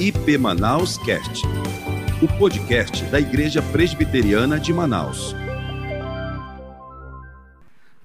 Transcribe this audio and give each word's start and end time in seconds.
IP 0.00 0.36
Manaus 0.38 0.98
Cast, 0.98 1.44
o 2.20 2.26
podcast 2.36 3.04
da 3.12 3.20
Igreja 3.20 3.62
Presbiteriana 3.62 4.58
de 4.58 4.72
Manaus. 4.72 5.32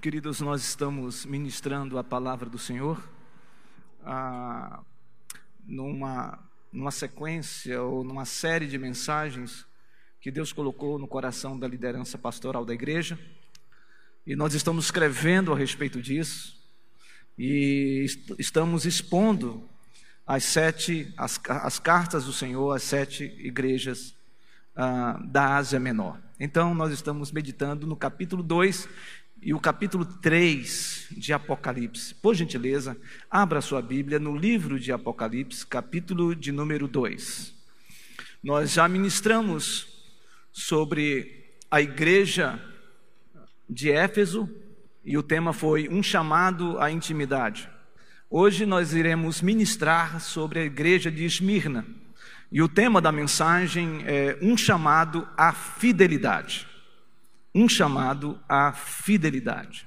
Queridos, 0.00 0.40
nós 0.40 0.62
estamos 0.62 1.26
ministrando 1.26 1.98
a 1.98 2.04
palavra 2.04 2.48
do 2.48 2.58
Senhor 2.58 3.02
ah, 4.04 4.84
numa, 5.66 6.38
numa 6.72 6.92
sequência 6.92 7.82
ou 7.82 8.04
numa 8.04 8.24
série 8.24 8.68
de 8.68 8.78
mensagens 8.78 9.66
que 10.20 10.30
Deus 10.30 10.52
colocou 10.52 10.96
no 10.96 11.08
coração 11.08 11.58
da 11.58 11.66
liderança 11.66 12.16
pastoral 12.16 12.64
da 12.64 12.72
igreja. 12.72 13.18
E 14.24 14.36
nós 14.36 14.54
estamos 14.54 14.84
escrevendo 14.84 15.52
a 15.52 15.56
respeito 15.56 16.00
disso 16.00 16.56
e 17.36 18.04
est 18.04 18.34
estamos 18.38 18.86
expondo 18.86 19.68
as 20.30 20.44
sete, 20.44 21.12
as, 21.16 21.40
as 21.44 21.80
cartas 21.80 22.26
do 22.26 22.32
Senhor 22.32 22.70
às 22.70 22.84
sete 22.84 23.24
igrejas 23.40 24.14
ah, 24.76 25.20
da 25.24 25.56
Ásia 25.56 25.80
Menor. 25.80 26.20
Então, 26.38 26.72
nós 26.72 26.92
estamos 26.92 27.32
meditando 27.32 27.84
no 27.84 27.96
capítulo 27.96 28.40
2 28.40 28.88
e 29.42 29.52
o 29.52 29.58
capítulo 29.58 30.04
3 30.04 31.08
de 31.10 31.32
Apocalipse. 31.32 32.14
Por 32.14 32.36
gentileza, 32.36 32.96
abra 33.28 33.60
sua 33.60 33.82
Bíblia 33.82 34.20
no 34.20 34.36
livro 34.36 34.78
de 34.78 34.92
Apocalipse, 34.92 35.66
capítulo 35.66 36.32
de 36.36 36.52
número 36.52 36.86
2. 36.86 37.52
Nós 38.40 38.70
já 38.70 38.86
ministramos 38.86 39.88
sobre 40.52 41.56
a 41.68 41.80
igreja 41.80 42.62
de 43.68 43.90
Éfeso 43.90 44.48
e 45.04 45.18
o 45.18 45.24
tema 45.24 45.52
foi 45.52 45.88
um 45.88 46.00
chamado 46.00 46.78
à 46.78 46.88
intimidade. 46.88 47.68
Hoje 48.32 48.64
nós 48.64 48.92
iremos 48.92 49.42
ministrar 49.42 50.20
sobre 50.20 50.60
a 50.60 50.64
igreja 50.64 51.10
de 51.10 51.24
Esmirna 51.24 51.84
e 52.52 52.62
o 52.62 52.68
tema 52.68 53.00
da 53.00 53.10
mensagem 53.10 54.04
é 54.06 54.38
um 54.40 54.56
chamado 54.56 55.26
à 55.36 55.52
fidelidade. 55.52 56.64
Um 57.52 57.68
chamado 57.68 58.38
à 58.48 58.72
fidelidade. 58.72 59.84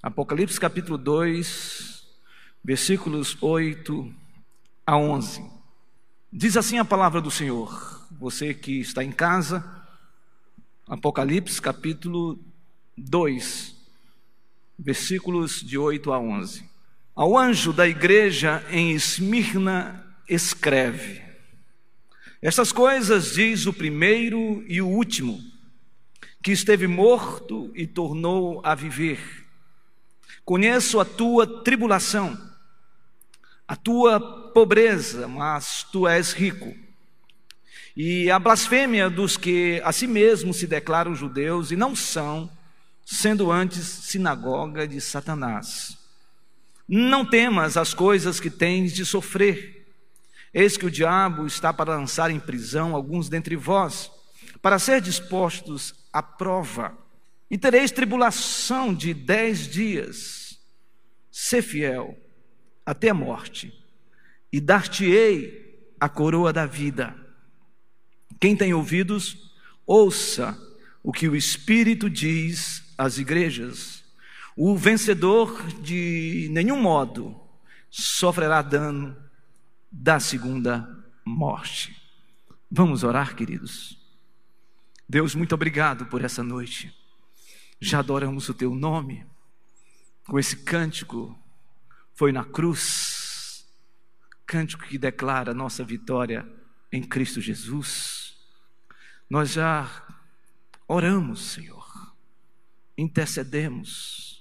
Apocalipse 0.00 0.60
capítulo 0.60 0.96
2, 0.96 2.06
versículos 2.62 3.36
8 3.42 4.14
a 4.86 4.96
11. 4.96 5.44
Diz 6.32 6.56
assim 6.56 6.78
a 6.78 6.84
palavra 6.84 7.20
do 7.20 7.32
Senhor. 7.32 8.06
Você 8.12 8.54
que 8.54 8.78
está 8.78 9.02
em 9.02 9.10
casa, 9.10 9.84
Apocalipse 10.86 11.60
capítulo 11.60 12.38
2, 12.96 13.74
versículos 14.78 15.60
de 15.60 15.76
8 15.76 16.12
a 16.12 16.20
11. 16.20 16.70
Ao 17.14 17.36
anjo 17.36 17.74
da 17.74 17.86
igreja 17.86 18.64
em 18.70 18.92
Esmirna 18.92 20.02
escreve: 20.26 21.20
Estas 22.40 22.72
coisas 22.72 23.34
diz 23.34 23.66
o 23.66 23.72
primeiro 23.72 24.64
e 24.66 24.80
o 24.80 24.88
último, 24.88 25.38
que 26.42 26.52
esteve 26.52 26.86
morto 26.86 27.70
e 27.74 27.86
tornou 27.86 28.62
a 28.64 28.74
viver. 28.74 29.20
Conheço 30.42 30.98
a 31.00 31.04
tua 31.04 31.62
tribulação, 31.62 32.36
a 33.68 33.76
tua 33.76 34.18
pobreza, 34.18 35.28
mas 35.28 35.82
tu 35.92 36.08
és 36.08 36.32
rico. 36.32 36.74
E 37.94 38.30
a 38.30 38.38
blasfêmia 38.38 39.10
dos 39.10 39.36
que 39.36 39.82
a 39.84 39.92
si 39.92 40.06
mesmos 40.06 40.56
se 40.56 40.66
declaram 40.66 41.14
judeus 41.14 41.70
e 41.70 41.76
não 41.76 41.94
são, 41.94 42.50
sendo 43.04 43.52
antes 43.52 43.84
sinagoga 43.84 44.88
de 44.88 44.98
Satanás. 44.98 46.01
Não 46.94 47.24
temas 47.24 47.78
as 47.78 47.94
coisas 47.94 48.38
que 48.38 48.50
tens 48.50 48.92
de 48.92 49.06
sofrer. 49.06 49.96
Eis 50.52 50.76
que 50.76 50.84
o 50.84 50.90
diabo 50.90 51.46
está 51.46 51.72
para 51.72 51.96
lançar 51.96 52.30
em 52.30 52.38
prisão 52.38 52.94
alguns 52.94 53.30
dentre 53.30 53.56
vós, 53.56 54.10
para 54.60 54.78
ser 54.78 55.00
dispostos 55.00 55.94
à 56.12 56.22
prova. 56.22 56.94
E 57.50 57.56
tereis 57.56 57.90
tribulação 57.90 58.92
de 58.92 59.14
dez 59.14 59.66
dias. 59.66 60.60
Sê 61.30 61.62
fiel 61.62 62.14
até 62.84 63.08
a 63.08 63.14
morte, 63.14 63.72
e 64.52 64.60
dar-te-ei 64.60 65.88
a 65.98 66.10
coroa 66.10 66.52
da 66.52 66.66
vida. 66.66 67.16
Quem 68.38 68.54
tem 68.54 68.74
ouvidos, 68.74 69.54
ouça 69.86 70.58
o 71.02 71.10
que 71.10 71.26
o 71.26 71.34
Espírito 71.34 72.10
diz 72.10 72.82
às 72.98 73.16
igrejas. 73.16 74.01
O 74.56 74.76
vencedor, 74.76 75.66
de 75.80 76.48
nenhum 76.52 76.80
modo, 76.80 77.40
sofrerá 77.88 78.60
dano 78.60 79.16
da 79.90 80.20
segunda 80.20 80.88
morte. 81.24 81.96
Vamos 82.70 83.02
orar, 83.02 83.34
queridos. 83.34 83.98
Deus, 85.08 85.34
muito 85.34 85.54
obrigado 85.54 86.06
por 86.06 86.24
essa 86.24 86.42
noite. 86.42 86.94
Já 87.80 87.98
adoramos 87.98 88.48
o 88.48 88.54
teu 88.54 88.74
nome 88.74 89.26
com 90.26 90.38
esse 90.38 90.56
cântico. 90.56 91.38
Foi 92.14 92.30
na 92.30 92.44
cruz, 92.44 93.66
cântico 94.46 94.84
que 94.84 94.98
declara 94.98 95.52
nossa 95.52 95.82
vitória 95.82 96.46
em 96.90 97.02
Cristo 97.02 97.40
Jesus. 97.40 98.36
Nós 99.28 99.52
já 99.52 99.90
oramos, 100.86 101.52
Senhor, 101.52 102.14
intercedemos 102.96 104.31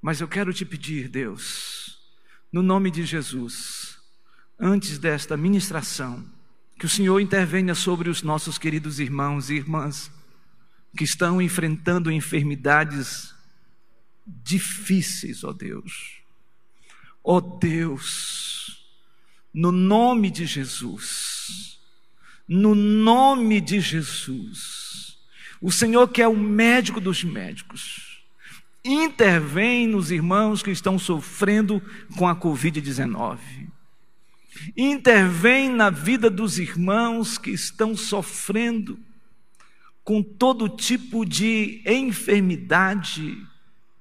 mas 0.00 0.20
eu 0.20 0.28
quero 0.28 0.52
te 0.52 0.64
pedir, 0.64 1.08
Deus, 1.08 1.98
no 2.52 2.62
nome 2.62 2.90
de 2.90 3.04
Jesus, 3.04 3.98
antes 4.58 4.98
desta 4.98 5.36
ministração, 5.36 6.24
que 6.78 6.86
o 6.86 6.88
Senhor 6.88 7.20
intervenha 7.20 7.74
sobre 7.74 8.08
os 8.08 8.22
nossos 8.22 8.56
queridos 8.56 8.98
irmãos 8.98 9.50
e 9.50 9.54
irmãs 9.54 10.10
que 10.96 11.04
estão 11.04 11.40
enfrentando 11.40 12.10
enfermidades 12.10 13.34
difíceis, 14.26 15.44
ó 15.44 15.52
Deus. 15.52 16.20
Ó 17.22 17.40
Deus, 17.40 18.86
no 19.52 19.70
nome 19.70 20.30
de 20.30 20.46
Jesus, 20.46 21.78
no 22.48 22.74
nome 22.74 23.60
de 23.60 23.80
Jesus, 23.80 25.18
o 25.60 25.70
Senhor 25.70 26.08
que 26.08 26.22
é 26.22 26.26
o 26.26 26.36
médico 26.36 27.00
dos 27.00 27.22
médicos, 27.22 28.09
intervém 28.84 29.86
nos 29.86 30.10
irmãos 30.10 30.62
que 30.62 30.70
estão 30.70 30.98
sofrendo 30.98 31.82
com 32.16 32.26
a 32.26 32.34
Covid-19. 32.34 33.38
Intervém 34.76 35.68
na 35.70 35.90
vida 35.90 36.28
dos 36.28 36.58
irmãos 36.58 37.38
que 37.38 37.50
estão 37.50 37.96
sofrendo 37.96 38.98
com 40.02 40.22
todo 40.22 40.68
tipo 40.68 41.24
de 41.24 41.82
enfermidade 41.86 43.46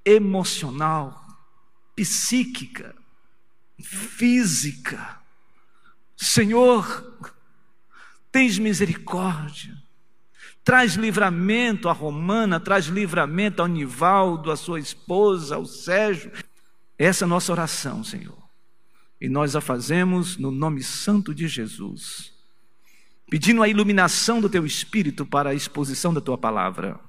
emocional, 0.04 1.28
psíquica, 1.96 2.96
física. 3.82 5.20
Senhor, 6.18 7.34
tens 8.32 8.58
misericórdia 8.58 9.79
Traz 10.70 10.94
livramento 10.94 11.90
à 11.90 11.92
Romana, 11.92 12.60
traz 12.60 12.86
livramento 12.86 13.60
ao 13.60 13.68
Nivaldo, 13.68 14.52
à 14.52 14.56
sua 14.56 14.80
esposa, 14.80 15.56
ao 15.56 15.66
Sérgio. 15.66 16.32
Essa 16.96 17.24
é 17.24 17.26
a 17.26 17.28
nossa 17.28 17.52
oração, 17.52 18.04
Senhor. 18.04 18.38
E 19.20 19.28
nós 19.28 19.56
a 19.56 19.62
fazemos 19.62 20.38
no 20.38 20.52
nome 20.52 20.84
santo 20.84 21.34
de 21.34 21.48
Jesus, 21.48 22.32
pedindo 23.32 23.64
a 23.64 23.68
iluminação 23.68 24.40
do 24.40 24.48
teu 24.48 24.64
espírito 24.64 25.26
para 25.26 25.50
a 25.50 25.56
exposição 25.56 26.14
da 26.14 26.22
tua 26.22 26.38
palavra. 26.38 27.00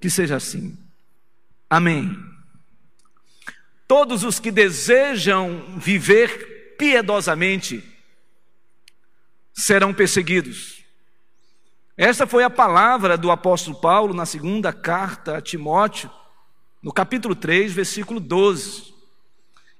Que 0.00 0.08
seja 0.08 0.36
assim. 0.36 0.74
Amém. 1.68 2.18
Todos 3.86 4.24
os 4.24 4.40
que 4.40 4.50
desejam 4.50 5.76
viver 5.76 6.74
piedosamente 6.78 7.84
serão 9.52 9.92
perseguidos. 9.92 10.73
Essa 11.96 12.26
foi 12.26 12.42
a 12.42 12.50
palavra 12.50 13.16
do 13.16 13.30
apóstolo 13.30 13.80
Paulo 13.80 14.12
na 14.12 14.26
segunda 14.26 14.72
carta 14.72 15.36
a 15.36 15.40
Timóteo, 15.40 16.10
no 16.82 16.92
capítulo 16.92 17.36
3, 17.36 17.72
versículo 17.72 18.18
12. 18.18 18.92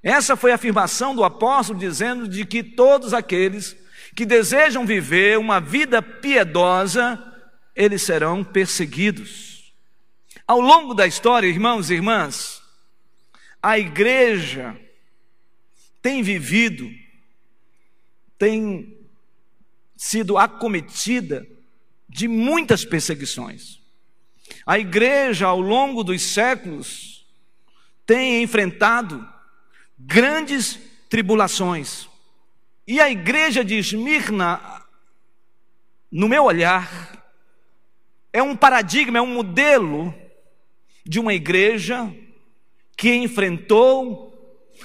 Essa 0.00 0.36
foi 0.36 0.52
a 0.52 0.54
afirmação 0.54 1.12
do 1.12 1.24
apóstolo 1.24 1.76
dizendo 1.76 2.28
de 2.28 2.46
que 2.46 2.62
todos 2.62 3.12
aqueles 3.12 3.76
que 4.14 4.24
desejam 4.24 4.86
viver 4.86 5.38
uma 5.38 5.58
vida 5.58 6.00
piedosa, 6.00 7.20
eles 7.74 8.02
serão 8.02 8.44
perseguidos. 8.44 9.74
Ao 10.46 10.60
longo 10.60 10.94
da 10.94 11.08
história, 11.08 11.48
irmãos 11.48 11.90
e 11.90 11.94
irmãs, 11.94 12.62
a 13.60 13.76
igreja 13.76 14.78
tem 16.00 16.22
vivido, 16.22 16.88
tem 18.38 19.04
sido 19.96 20.38
acometida 20.38 21.44
de 22.14 22.28
muitas 22.28 22.84
perseguições. 22.84 23.80
A 24.64 24.78
igreja, 24.78 25.46
ao 25.46 25.60
longo 25.60 26.04
dos 26.04 26.22
séculos, 26.22 27.26
tem 28.06 28.40
enfrentado 28.40 29.28
grandes 29.98 30.78
tribulações. 31.10 32.08
E 32.86 33.00
a 33.00 33.10
igreja 33.10 33.64
de 33.64 33.74
Esmirna, 33.74 34.60
no 36.08 36.28
meu 36.28 36.44
olhar, 36.44 37.20
é 38.32 38.40
um 38.40 38.54
paradigma, 38.54 39.18
é 39.18 39.20
um 39.20 39.34
modelo 39.34 40.14
de 41.04 41.18
uma 41.18 41.34
igreja 41.34 42.14
que 42.96 43.12
enfrentou 43.12 44.32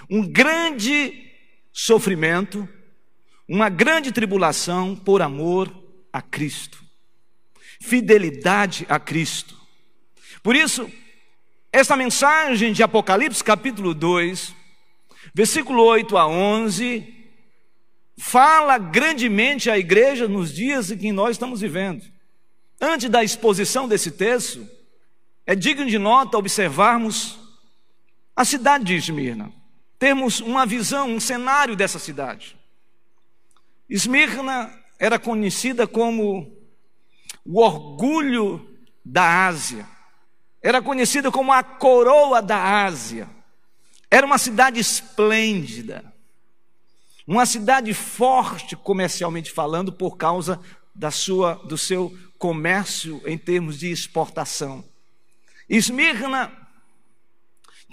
um 0.09 0.27
grande 0.27 1.31
sofrimento, 1.71 2.67
uma 3.47 3.69
grande 3.69 4.11
tribulação 4.11 4.95
por 4.95 5.21
amor 5.21 5.71
a 6.11 6.23
Cristo, 6.23 6.88
fidelidade 7.79 8.85
a 8.89 8.99
Cristo. 8.99 9.57
Por 10.43 10.55
isso, 10.55 10.89
esta 11.71 11.95
mensagem 11.95 12.73
de 12.73 12.83
Apocalipse, 12.83 13.43
capítulo 13.43 13.93
2, 13.93 14.53
versículo 15.33 15.83
8 15.83 16.17
a 16.17 16.27
11, 16.27 17.15
fala 18.17 18.77
grandemente 18.77 19.69
à 19.69 19.77
igreja 19.77 20.27
nos 20.27 20.53
dias 20.53 20.91
em 20.91 20.97
que 20.97 21.11
nós 21.11 21.31
estamos 21.31 21.61
vivendo. 21.61 22.03
Antes 22.81 23.09
da 23.09 23.23
exposição 23.23 23.87
desse 23.87 24.11
texto, 24.11 24.67
é 25.45 25.55
digno 25.55 25.85
de 25.85 25.97
nota 25.97 26.37
observarmos 26.37 27.39
a 28.35 28.45
cidade 28.45 28.85
de 28.85 28.95
Esmirna. 28.95 29.51
Temos 29.97 30.39
uma 30.39 30.65
visão, 30.65 31.09
um 31.09 31.19
cenário 31.19 31.75
dessa 31.75 31.99
cidade. 31.99 32.55
Esmirna 33.89 34.71
era 34.97 35.19
conhecida 35.19 35.87
como 35.87 36.58
o 37.45 37.59
orgulho 37.59 38.77
da 39.03 39.47
Ásia. 39.47 39.87
Era 40.61 40.81
conhecida 40.81 41.31
como 41.31 41.51
a 41.51 41.63
coroa 41.63 42.41
da 42.41 42.83
Ásia. 42.83 43.29
Era 44.11 44.25
uma 44.25 44.37
cidade 44.37 44.79
esplêndida. 44.79 46.13
Uma 47.25 47.45
cidade 47.45 47.93
forte 47.93 48.75
comercialmente 48.75 49.51
falando 49.51 49.93
por 49.93 50.17
causa 50.17 50.59
da 50.95 51.11
sua 51.11 51.53
do 51.53 51.77
seu 51.77 52.15
comércio 52.37 53.21
em 53.25 53.37
termos 53.37 53.77
de 53.77 53.91
exportação. 53.91 54.83
Esmirna 55.69 56.51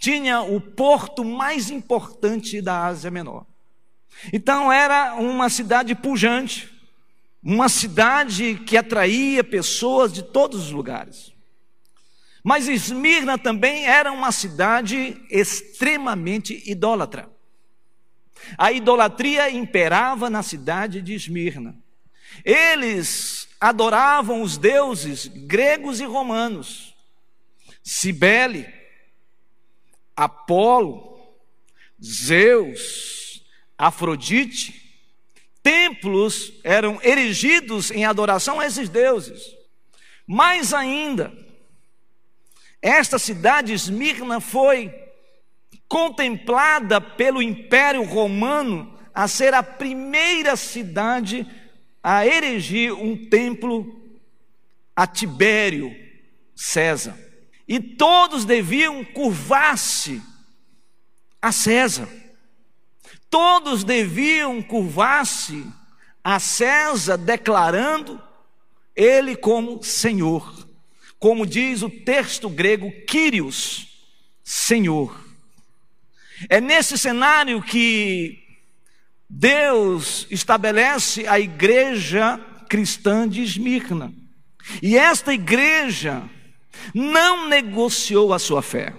tinha 0.01 0.41
o 0.41 0.61
porto 0.61 1.25
mais 1.25 1.71
importante 1.71 2.61
da 2.63 2.87
Ásia 2.87 3.11
Menor. 3.11 3.47
Então 4.33 4.73
era 4.73 5.15
uma 5.15 5.49
cidade 5.51 5.95
pujante, 5.95 6.73
uma 7.49 7.69
cidade 7.69 8.57
que 8.67 8.77
atraía 8.77 9.45
pessoas 9.45 10.13
de 10.13 10.21
todos 10.21 10.65
os 10.65 10.73
lugares. 10.73 11.33
Mas 12.43 12.67
Esmirna 12.67 13.39
também 13.39 13.87
era 13.87 14.11
uma 14.11 14.33
cidade 14.33 15.23
extremamente 15.31 16.61
idólatra. 16.69 17.31
A 18.59 18.73
idolatria 18.73 19.49
imperava 19.49 20.29
na 20.29 20.43
cidade 20.43 21.01
de 21.01 21.15
Esmirna. 21.15 21.77
Eles 22.45 23.49
adoravam 23.61 24.43
os 24.43 24.59
deuses 24.59 25.29
gregos 25.29 26.01
e 26.01 26.05
romanos. 26.05 26.97
Cibele, 27.81 28.67
Apolo, 30.17 31.17
Zeus, 32.03 33.47
Afrodite, 33.79 34.86
templos 35.67 36.53
eram 36.63 37.01
erigidos 37.03 37.91
em 37.91 38.05
adoração 38.05 38.61
a 38.61 38.67
esses 38.67 38.89
deuses. 38.89 39.43
Mais 40.25 40.73
ainda, 40.73 41.37
esta 42.81 43.19
cidade 43.19 43.73
Esmirna 43.73 44.41
foi 44.41 44.95
contemplada 45.89 47.01
pelo 47.01 47.43
Império 47.43 48.05
Romano 48.05 48.97
a 49.13 49.27
ser 49.27 49.55
a 49.55 49.63
primeira 49.63 50.55
cidade 50.55 51.45
a 52.01 52.25
erigir 52.25 52.93
um 52.93 53.29
templo 53.29 54.01
a 54.95 55.05
Tibério 55.05 55.93
César 56.55 57.19
e 57.67 57.81
todos 57.81 58.45
deviam 58.45 59.05
curvar-se 59.05 60.23
a 61.43 61.51
César. 61.51 62.09
Todos 63.39 63.85
deviam 63.85 64.63
curvar-se 64.63 65.67
a 66.25 66.41
César, 66.41 67.19
declarando 67.19 68.19
ele 68.97 69.37
como 69.37 69.83
Senhor. 69.83 70.67
Como 71.19 71.47
diz 71.47 71.83
o 71.83 71.91
texto 71.91 72.49
grego, 72.49 72.91
Kyrios, 73.07 73.89
Senhor. 74.43 75.23
É 76.49 76.63
nesse 76.63 76.97
cenário 76.97 77.61
que 77.61 78.43
Deus 79.29 80.27
estabelece 80.31 81.29
a 81.29 81.39
igreja 81.39 82.41
cristã 82.71 83.29
de 83.29 83.43
Esmirna. 83.43 84.15
E 84.81 84.97
esta 84.97 85.35
igreja 85.35 86.23
não 86.95 87.47
negociou 87.51 88.33
a 88.33 88.39
sua 88.39 88.63
fé. 88.63 88.95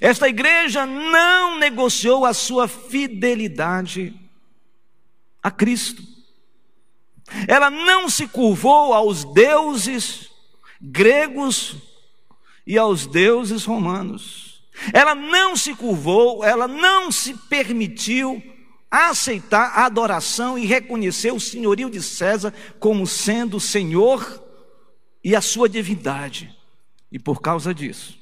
Esta 0.00 0.28
igreja 0.28 0.86
não 0.86 1.58
negociou 1.58 2.24
a 2.24 2.32
sua 2.32 2.68
fidelidade 2.68 4.14
a 5.42 5.50
Cristo. 5.50 6.02
Ela 7.46 7.70
não 7.70 8.08
se 8.08 8.26
curvou 8.26 8.94
aos 8.94 9.24
deuses 9.24 10.30
gregos 10.80 11.76
e 12.66 12.78
aos 12.78 13.06
deuses 13.06 13.64
romanos. 13.64 14.62
Ela 14.92 15.14
não 15.14 15.56
se 15.56 15.74
curvou, 15.74 16.44
ela 16.44 16.68
não 16.68 17.10
se 17.10 17.34
permitiu 17.34 18.42
aceitar 18.90 19.72
a 19.74 19.84
adoração 19.84 20.58
e 20.58 20.64
reconhecer 20.64 21.32
o 21.32 21.40
senhorio 21.40 21.90
de 21.90 22.02
César 22.02 22.54
como 22.78 23.06
sendo 23.06 23.60
Senhor 23.60 24.42
e 25.22 25.34
a 25.34 25.40
sua 25.40 25.68
divindade. 25.68 26.56
E 27.10 27.18
por 27.18 27.40
causa 27.40 27.74
disso, 27.74 28.18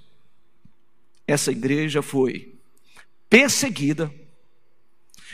essa 1.27 1.51
igreja 1.51 2.03
foi 2.03 2.59
perseguida, 3.29 4.13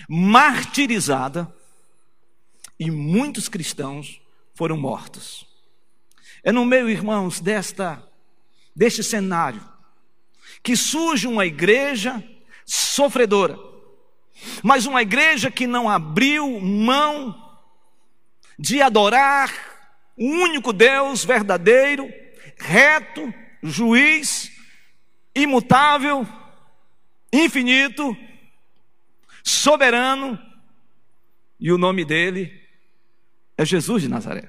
martirizada 0.09 1.53
e 2.79 2.91
muitos 2.91 3.49
cristãos 3.49 4.21
foram 4.55 4.77
mortos. 4.77 5.47
É 6.43 6.51
no 6.51 6.65
meio, 6.65 6.89
irmãos, 6.89 7.41
desta 7.41 8.03
deste 8.75 9.03
cenário 9.03 9.63
que 10.63 10.77
surge 10.77 11.27
uma 11.27 11.45
igreja 11.45 12.23
sofredora, 12.65 13.59
mas 14.63 14.87
uma 14.87 15.03
igreja 15.03 15.51
que 15.51 15.67
não 15.67 15.89
abriu 15.89 16.61
mão 16.61 17.35
de 18.59 18.81
adorar 18.81 19.53
o 20.17 20.25
único 20.25 20.73
Deus 20.73 21.25
verdadeiro, 21.25 22.09
reto 22.57 23.33
juiz, 23.63 24.52
imutável, 25.35 26.27
infinito, 27.33 28.17
soberano, 29.43 30.39
e 31.59 31.71
o 31.73 31.79
nome 31.79 32.05
dele 32.05 32.61
é 33.57 33.65
Jesus 33.65 34.03
de 34.03 34.09
Nazaré. 34.09 34.49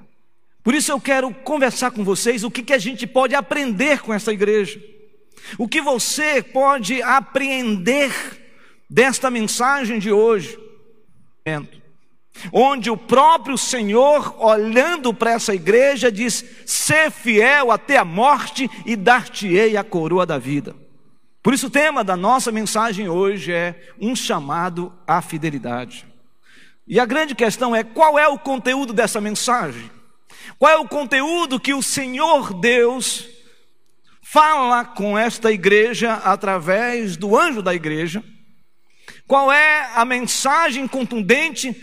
Por 0.63 0.73
isso 0.73 0.91
eu 0.91 0.99
quero 0.99 1.33
conversar 1.33 1.91
com 1.91 2.03
vocês 2.03 2.43
o 2.43 2.49
que, 2.49 2.63
que 2.63 2.73
a 2.73 2.77
gente 2.77 3.05
pode 3.05 3.35
aprender 3.35 3.99
com 4.01 4.13
essa 4.13 4.31
igreja. 4.31 4.81
O 5.57 5.67
que 5.67 5.81
você 5.81 6.41
pode 6.41 7.01
apreender 7.01 8.11
desta 8.89 9.29
mensagem 9.29 9.99
de 9.99 10.11
hoje 10.11 10.57
onde 12.51 12.89
o 12.89 12.97
próprio 12.97 13.57
Senhor, 13.57 14.35
olhando 14.43 15.13
para 15.13 15.31
essa 15.31 15.53
igreja, 15.53 16.11
diz: 16.11 16.43
Ser 16.65 17.11
fiel 17.11 17.71
até 17.71 17.97
a 17.97 18.05
morte 18.05 18.69
e 18.85 18.95
dar-te-ei 18.95 19.77
a 19.77 19.83
coroa 19.83 20.25
da 20.25 20.37
vida. 20.37 20.75
Por 21.41 21.53
isso, 21.53 21.67
o 21.67 21.69
tema 21.69 22.03
da 22.03 22.15
nossa 22.15 22.51
mensagem 22.51 23.09
hoje 23.09 23.51
é 23.51 23.93
um 23.99 24.15
chamado 24.15 24.93
à 25.05 25.21
fidelidade. 25.21 26.05
E 26.87 26.99
a 26.99 27.05
grande 27.05 27.35
questão 27.35 27.75
é: 27.75 27.83
qual 27.83 28.17
é 28.17 28.27
o 28.27 28.39
conteúdo 28.39 28.93
dessa 28.93 29.21
mensagem? 29.21 29.89
Qual 30.57 30.71
é 30.71 30.77
o 30.77 30.87
conteúdo 30.87 31.59
que 31.59 31.73
o 31.73 31.81
Senhor 31.81 32.53
Deus 32.53 33.27
fala 34.21 34.83
com 34.83 35.17
esta 35.17 35.51
igreja 35.51 36.13
através 36.13 37.15
do 37.17 37.37
anjo 37.37 37.61
da 37.61 37.73
igreja? 37.73 38.23
Qual 39.27 39.51
é 39.51 39.91
a 39.95 40.03
mensagem 40.03 40.87
contundente 40.87 41.73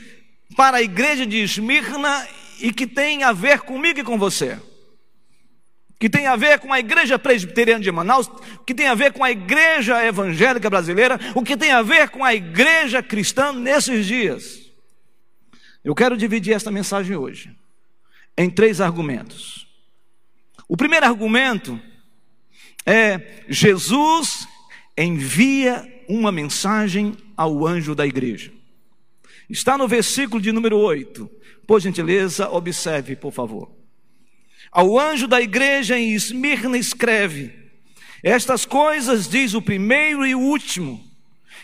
para 0.56 0.78
a 0.78 0.82
igreja 0.82 1.26
de 1.26 1.38
Esmirna 1.38 2.26
e 2.60 2.72
que 2.72 2.86
tem 2.86 3.22
a 3.22 3.32
ver 3.32 3.60
comigo 3.60 4.00
e 4.00 4.04
com 4.04 4.18
você. 4.18 4.58
Que 5.98 6.08
tem 6.08 6.26
a 6.26 6.36
ver 6.36 6.58
com 6.58 6.72
a 6.72 6.78
igreja 6.78 7.18
presbiteriana 7.18 7.82
de 7.82 7.92
Manaus, 7.92 8.30
que 8.66 8.74
tem 8.74 8.86
a 8.86 8.94
ver 8.94 9.12
com 9.12 9.22
a 9.22 9.30
igreja 9.30 10.04
evangélica 10.04 10.70
brasileira, 10.70 11.18
o 11.34 11.42
que 11.42 11.56
tem 11.56 11.72
a 11.72 11.82
ver 11.82 12.08
com 12.08 12.24
a 12.24 12.34
igreja 12.34 13.02
cristã 13.02 13.52
nesses 13.52 14.06
dias. 14.06 14.70
Eu 15.84 15.94
quero 15.94 16.16
dividir 16.16 16.54
esta 16.54 16.70
mensagem 16.70 17.16
hoje 17.16 17.54
em 18.36 18.48
três 18.48 18.80
argumentos. 18.80 19.66
O 20.68 20.76
primeiro 20.76 21.04
argumento 21.04 21.80
é 22.86 23.44
Jesus 23.48 24.46
envia 24.96 25.86
uma 26.08 26.32
mensagem 26.32 27.16
ao 27.36 27.66
anjo 27.66 27.94
da 27.94 28.06
igreja. 28.06 28.52
Está 29.50 29.76
no 29.76 29.88
versículo 29.88 30.40
de 30.40 30.52
número 30.52 30.78
8. 30.78 31.28
Por 31.66 31.80
gentileza, 31.80 32.48
observe, 32.48 33.16
por 33.16 33.32
favor. 33.32 33.70
Ao 34.70 34.98
anjo 34.98 35.26
da 35.26 35.40
igreja 35.40 35.98
em 35.98 36.14
Esmirna 36.14 36.78
escreve: 36.78 37.52
Estas 38.22 38.64
coisas 38.64 39.28
diz 39.28 39.52
o 39.52 39.60
primeiro 39.60 40.24
e 40.24 40.34
o 40.34 40.40
último, 40.40 41.02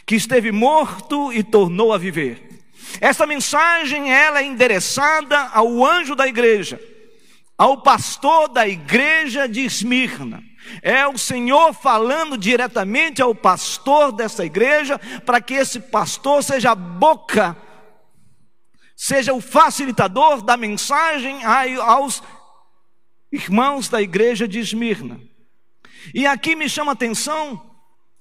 que 0.04 0.16
esteve 0.16 0.50
morto 0.50 1.32
e 1.32 1.44
tornou 1.44 1.92
a 1.92 1.98
viver. 1.98 2.42
Esta 3.00 3.24
mensagem 3.24 4.12
ela 4.12 4.40
é 4.40 4.44
endereçada 4.44 5.38
ao 5.52 5.84
anjo 5.84 6.16
da 6.16 6.26
igreja, 6.26 6.80
ao 7.56 7.82
pastor 7.82 8.48
da 8.48 8.66
igreja 8.66 9.48
de 9.48 9.60
Esmirna. 9.60 10.42
É 10.82 11.06
o 11.06 11.16
Senhor 11.16 11.72
falando 11.72 12.36
diretamente 12.36 13.22
ao 13.22 13.32
pastor 13.32 14.10
dessa 14.10 14.44
igreja, 14.44 14.98
para 15.24 15.40
que 15.40 15.54
esse 15.54 15.78
pastor 15.78 16.42
seja 16.42 16.72
a 16.72 16.74
boca, 16.74 17.56
seja 18.96 19.34
o 19.34 19.40
facilitador 19.40 20.40
da 20.40 20.56
mensagem 20.56 21.44
aos 21.44 22.22
irmãos 23.30 23.88
da 23.88 24.00
igreja 24.00 24.48
de 24.48 24.58
Esmirna. 24.58 25.20
E 26.14 26.26
aqui 26.26 26.56
me 26.56 26.68
chama 26.68 26.92
a 26.92 26.94
atenção 26.94 27.62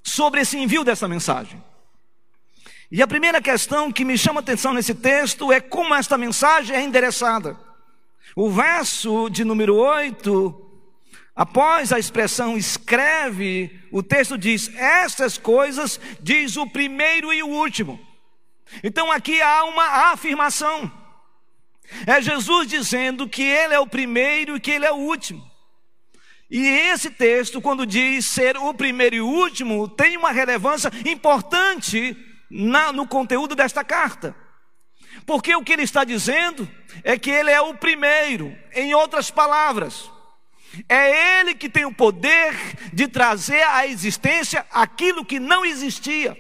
sobre 0.04 0.42
esse 0.42 0.58
envio 0.58 0.84
dessa 0.84 1.08
mensagem. 1.08 1.64
E 2.92 3.02
a 3.02 3.08
primeira 3.08 3.42
questão 3.42 3.92
que 3.92 4.06
me 4.06 4.18
chama 4.18 4.40
a 4.40 4.44
atenção 4.44 4.74
nesse 4.74 4.94
texto 4.94 5.52
é 5.52 5.60
como 5.60 5.96
esta 5.96 6.18
mensagem 6.18 6.76
é 6.76 6.82
endereçada. 6.84 7.58
O 8.36 8.50
verso 8.50 9.30
de 9.30 9.44
número 9.44 9.76
8, 9.76 10.62
após 11.36 11.94
a 11.94 12.00
expressão 12.00 12.58
escreve, 12.58 13.80
o 13.92 14.04
texto 14.04 14.38
diz: 14.38 14.74
Essas 14.76 15.38
coisas 15.38 16.00
diz 16.22 16.58
o 16.58 16.68
primeiro 16.68 17.34
e 17.34 17.42
o 17.42 17.48
último. 17.48 18.00
Então 18.84 19.12
aqui 19.12 19.42
há 19.42 19.64
uma 19.66 20.12
afirmação. 20.12 20.92
É 22.06 22.22
Jesus 22.22 22.68
dizendo 22.68 23.30
que 23.30 23.44
Ele 23.44 23.74
é 23.74 23.80
o 23.80 23.88
primeiro 23.88 24.56
e 24.56 24.60
que 24.60 24.72
Ele 24.72 24.86
é 24.86 24.92
o 24.92 24.98
último. 24.98 25.56
E 26.50 26.68
esse 26.68 27.10
texto, 27.10 27.62
quando 27.62 27.86
diz 27.86 28.26
ser 28.26 28.56
o 28.58 28.74
primeiro 28.74 29.16
e 29.16 29.22
o 29.22 29.28
último, 29.28 29.88
tem 29.88 30.16
uma 30.16 30.32
relevância 30.32 30.92
importante 31.06 32.16
na, 32.50 32.92
no 32.92 33.08
conteúdo 33.08 33.56
desta 33.56 33.84
carta. 33.84 34.36
Porque 35.26 35.56
o 35.56 35.64
que 35.64 35.74
ele 35.74 35.84
está 35.84 36.04
dizendo 36.04 36.70
é 37.04 37.18
que 37.18 37.32
ele 37.32 37.50
é 37.50 37.60
o 37.60 37.74
primeiro, 37.74 38.56
em 38.74 38.94
outras 38.94 39.32
palavras, 39.32 40.12
é 40.88 41.40
ele 41.40 41.56
que 41.56 41.70
tem 41.70 41.86
o 41.86 41.94
poder 41.94 42.54
de 42.94 43.08
trazer 43.08 43.64
à 43.64 43.88
existência 43.88 44.66
aquilo 44.72 45.26
que 45.26 45.40
não 45.40 45.66
existia. 45.66 46.38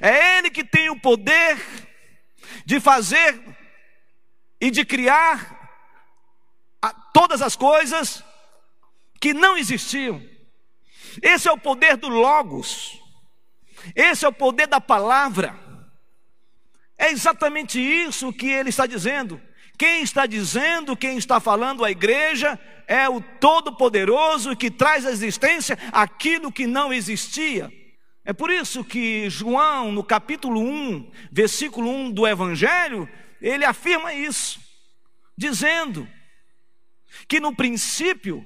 É 0.00 0.38
ele 0.38 0.50
que 0.50 0.64
tem 0.64 0.90
o 0.90 1.00
poder 1.00 1.58
de 2.64 2.80
fazer 2.80 3.40
e 4.60 4.70
de 4.70 4.84
criar 4.84 5.56
todas 7.12 7.42
as 7.42 7.56
coisas 7.56 8.22
que 9.20 9.32
não 9.32 9.56
existiam. 9.56 10.22
Esse 11.22 11.48
é 11.48 11.52
o 11.52 11.58
poder 11.58 11.96
do 11.96 12.08
Logos. 12.08 13.00
Esse 13.94 14.24
é 14.24 14.28
o 14.28 14.32
poder 14.32 14.66
da 14.66 14.80
palavra. 14.80 15.58
É 16.98 17.10
exatamente 17.10 17.80
isso 17.80 18.32
que 18.32 18.48
ele 18.48 18.70
está 18.70 18.86
dizendo. 18.86 19.40
Quem 19.78 20.02
está 20.02 20.26
dizendo, 20.26 20.96
quem 20.96 21.18
está 21.18 21.38
falando 21.38 21.84
a 21.84 21.90
igreja, 21.90 22.58
é 22.86 23.08
o 23.08 23.20
Todo-Poderoso 23.20 24.56
que 24.56 24.70
traz 24.70 25.04
à 25.04 25.10
existência 25.10 25.78
aquilo 25.92 26.52
que 26.52 26.66
não 26.66 26.92
existia. 26.92 27.70
É 28.26 28.32
por 28.32 28.50
isso 28.50 28.82
que 28.82 29.30
João, 29.30 29.92
no 29.92 30.02
capítulo 30.02 30.60
1, 30.60 31.12
versículo 31.30 31.88
1 31.88 32.10
do 32.10 32.26
Evangelho, 32.26 33.08
ele 33.40 33.64
afirma 33.64 34.12
isso, 34.12 34.60
dizendo 35.38 36.08
que 37.28 37.38
no 37.38 37.54
princípio 37.54 38.44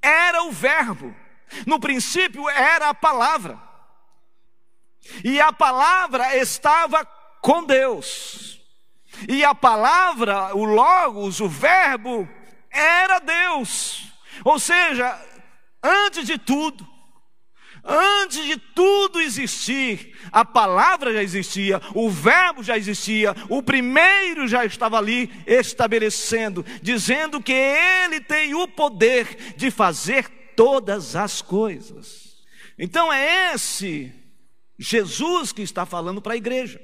era 0.00 0.44
o 0.44 0.52
Verbo, 0.52 1.12
no 1.66 1.80
princípio 1.80 2.48
era 2.48 2.90
a 2.90 2.94
palavra. 2.94 3.60
E 5.24 5.40
a 5.40 5.52
palavra 5.52 6.36
estava 6.36 7.04
com 7.42 7.64
Deus. 7.64 8.60
E 9.28 9.44
a 9.44 9.56
palavra, 9.56 10.54
o 10.54 10.64
Logos, 10.64 11.40
o 11.40 11.48
Verbo, 11.48 12.28
era 12.70 13.18
Deus. 13.18 14.04
Ou 14.44 14.60
seja, 14.60 15.20
antes 15.82 16.24
de 16.24 16.38
tudo, 16.38 16.86
antes 17.84 18.44
de 18.44 18.56
tudo 18.56 19.20
existir, 19.20 20.16
a 20.30 20.44
palavra 20.44 21.12
já 21.12 21.22
existia, 21.22 21.80
o 21.94 22.10
verbo 22.10 22.62
já 22.62 22.76
existia, 22.76 23.34
o 23.48 23.62
primeiro 23.62 24.46
já 24.46 24.64
estava 24.64 24.98
ali 24.98 25.30
estabelecendo, 25.46 26.64
dizendo 26.82 27.42
que 27.42 27.52
ele 27.52 28.20
tem 28.20 28.54
o 28.54 28.68
poder 28.68 29.54
de 29.56 29.70
fazer 29.70 30.28
todas 30.56 31.14
as 31.16 31.40
coisas. 31.40 32.36
Então 32.78 33.12
é 33.12 33.54
esse 33.54 34.12
Jesus 34.78 35.52
que 35.52 35.62
está 35.62 35.84
falando 35.84 36.22
para 36.22 36.34
a 36.34 36.36
igreja. 36.36 36.80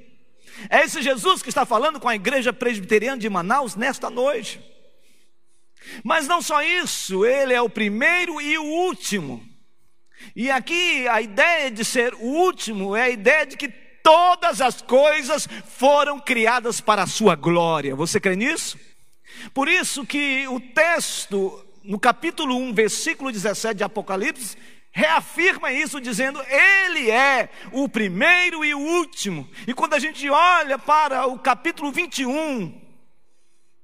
É 0.69 0.83
esse 0.83 1.01
Jesus 1.01 1.41
que 1.41 1.49
está 1.49 1.65
falando 1.65 1.99
com 1.99 2.07
a 2.07 2.15
igreja 2.15 2.53
presbiteriana 2.53 3.17
de 3.17 3.29
Manaus 3.29 3.75
nesta 3.75 4.09
noite. 4.09 4.61
Mas 6.03 6.27
não 6.27 6.41
só 6.41 6.61
isso, 6.61 7.25
ele 7.25 7.53
é 7.53 7.61
o 7.61 7.69
primeiro 7.69 8.41
e 8.41 8.57
o 8.57 8.63
último. 8.63 9.54
E 10.35 10.49
aqui 10.49 11.07
a 11.07 11.21
ideia 11.21 11.69
de 11.69 11.83
ser 11.83 12.13
o 12.13 12.25
último 12.25 12.95
é 12.95 13.03
a 13.03 13.09
ideia 13.09 13.45
de 13.45 13.57
que 13.57 13.67
todas 13.67 14.61
as 14.61 14.81
coisas 14.81 15.47
foram 15.67 16.19
criadas 16.19 16.79
para 16.79 17.03
a 17.03 17.07
sua 17.07 17.35
glória. 17.35 17.95
Você 17.95 18.19
crê 18.19 18.35
nisso? 18.35 18.79
Por 19.53 19.67
isso 19.67 20.05
que 20.05 20.47
o 20.47 20.59
texto, 20.59 21.65
no 21.83 21.99
capítulo 21.99 22.55
1, 22.55 22.73
versículo 22.73 23.31
17 23.31 23.75
de 23.75 23.83
Apocalipse, 23.83 24.57
reafirma 24.91 25.71
isso 25.71 25.99
dizendo: 25.99 26.41
Ele 26.47 27.09
é 27.09 27.49
o 27.71 27.89
primeiro 27.89 28.63
e 28.63 28.73
o 28.73 28.79
último. 28.79 29.49
E 29.67 29.73
quando 29.73 29.95
a 29.95 29.99
gente 29.99 30.29
olha 30.29 30.79
para 30.79 31.25
o 31.27 31.37
capítulo 31.39 31.91
21 31.91 32.84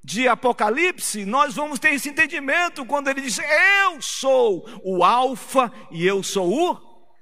de 0.03 0.27
Apocalipse, 0.27 1.25
nós 1.25 1.55
vamos 1.55 1.79
ter 1.79 1.93
esse 1.93 2.09
entendimento 2.09 2.85
quando 2.85 3.09
ele 3.09 3.21
diz: 3.21 3.37
Eu 3.37 4.01
sou 4.01 4.67
o 4.83 5.03
Alfa 5.03 5.71
e 5.91 6.05
eu 6.05 6.23
sou 6.23 6.51
o 6.51 6.77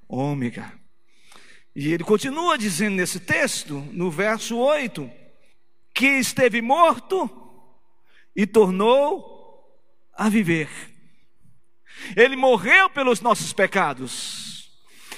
Ômega. 0.07 0.74
E 1.75 1.91
ele 1.91 2.03
continua 2.03 2.57
dizendo 2.57 2.95
nesse 2.95 3.19
texto, 3.19 3.75
no 3.91 4.09
verso 4.09 4.57
8, 4.57 5.09
que 5.93 6.07
esteve 6.07 6.62
morto 6.62 7.29
e 8.36 8.48
tornou 8.48 9.38
a 10.13 10.29
viver. 10.29 10.69
Ele 12.15 12.36
morreu 12.36 12.89
pelos 12.89 13.21
nossos 13.21 13.51
pecados. 13.53 14.71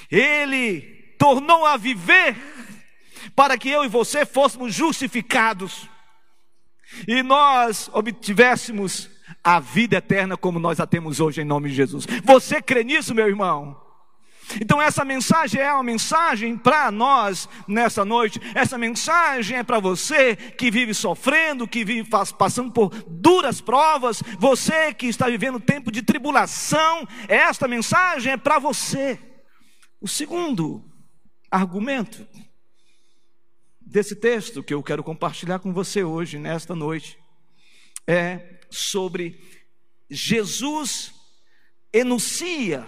Ele 0.09 0.81
tornou 1.17 1.65
a 1.65 1.77
viver 1.77 2.35
para 3.35 3.57
que 3.57 3.69
eu 3.69 3.83
e 3.83 3.87
você 3.87 4.25
fôssemos 4.25 4.73
justificados 4.73 5.87
e 7.07 7.23
nós 7.23 7.89
obtivéssemos 7.93 9.09
a 9.43 9.59
vida 9.59 9.97
eterna 9.97 10.37
como 10.37 10.59
nós 10.59 10.79
a 10.79 10.87
temos 10.87 11.19
hoje 11.19 11.41
em 11.41 11.45
nome 11.45 11.69
de 11.69 11.75
Jesus. 11.75 12.05
Você 12.23 12.61
crê 12.61 12.83
nisso, 12.83 13.15
meu 13.15 13.27
irmão? 13.27 13.79
Então, 14.59 14.81
essa 14.81 15.05
mensagem 15.05 15.61
é 15.61 15.71
uma 15.71 15.83
mensagem 15.83 16.57
para 16.57 16.91
nós 16.91 17.47
nessa 17.67 18.03
noite. 18.03 18.41
Essa 18.53 18.77
mensagem 18.77 19.57
é 19.57 19.63
para 19.63 19.79
você 19.79 20.35
que 20.35 20.69
vive 20.69 20.93
sofrendo, 20.93 21.67
que 21.67 21.85
vive 21.85 22.09
passando 22.37 22.71
por 22.71 22.89
duras 23.07 23.61
provas, 23.61 24.21
você 24.37 24.93
que 24.93 25.07
está 25.07 25.27
vivendo 25.27 25.59
tempo 25.59 25.91
de 25.91 26.01
tribulação. 26.01 27.07
Esta 27.27 27.67
mensagem 27.67 28.33
é 28.33 28.37
para 28.37 28.59
você. 28.59 29.17
O 30.01 30.07
segundo 30.07 30.83
argumento 31.49 32.27
desse 33.91 34.15
texto 34.15 34.63
que 34.63 34.73
eu 34.73 34.81
quero 34.81 35.03
compartilhar 35.03 35.59
com 35.59 35.73
você 35.73 36.01
hoje, 36.01 36.39
nesta 36.39 36.73
noite, 36.73 37.19
é 38.07 38.61
sobre 38.69 39.37
Jesus 40.09 41.13
enuncia 41.91 42.87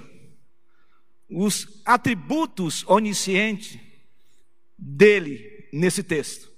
os 1.30 1.82
atributos 1.84 2.86
oniscientes 2.88 3.78
dele 4.78 5.68
nesse 5.74 6.02
texto. 6.04 6.50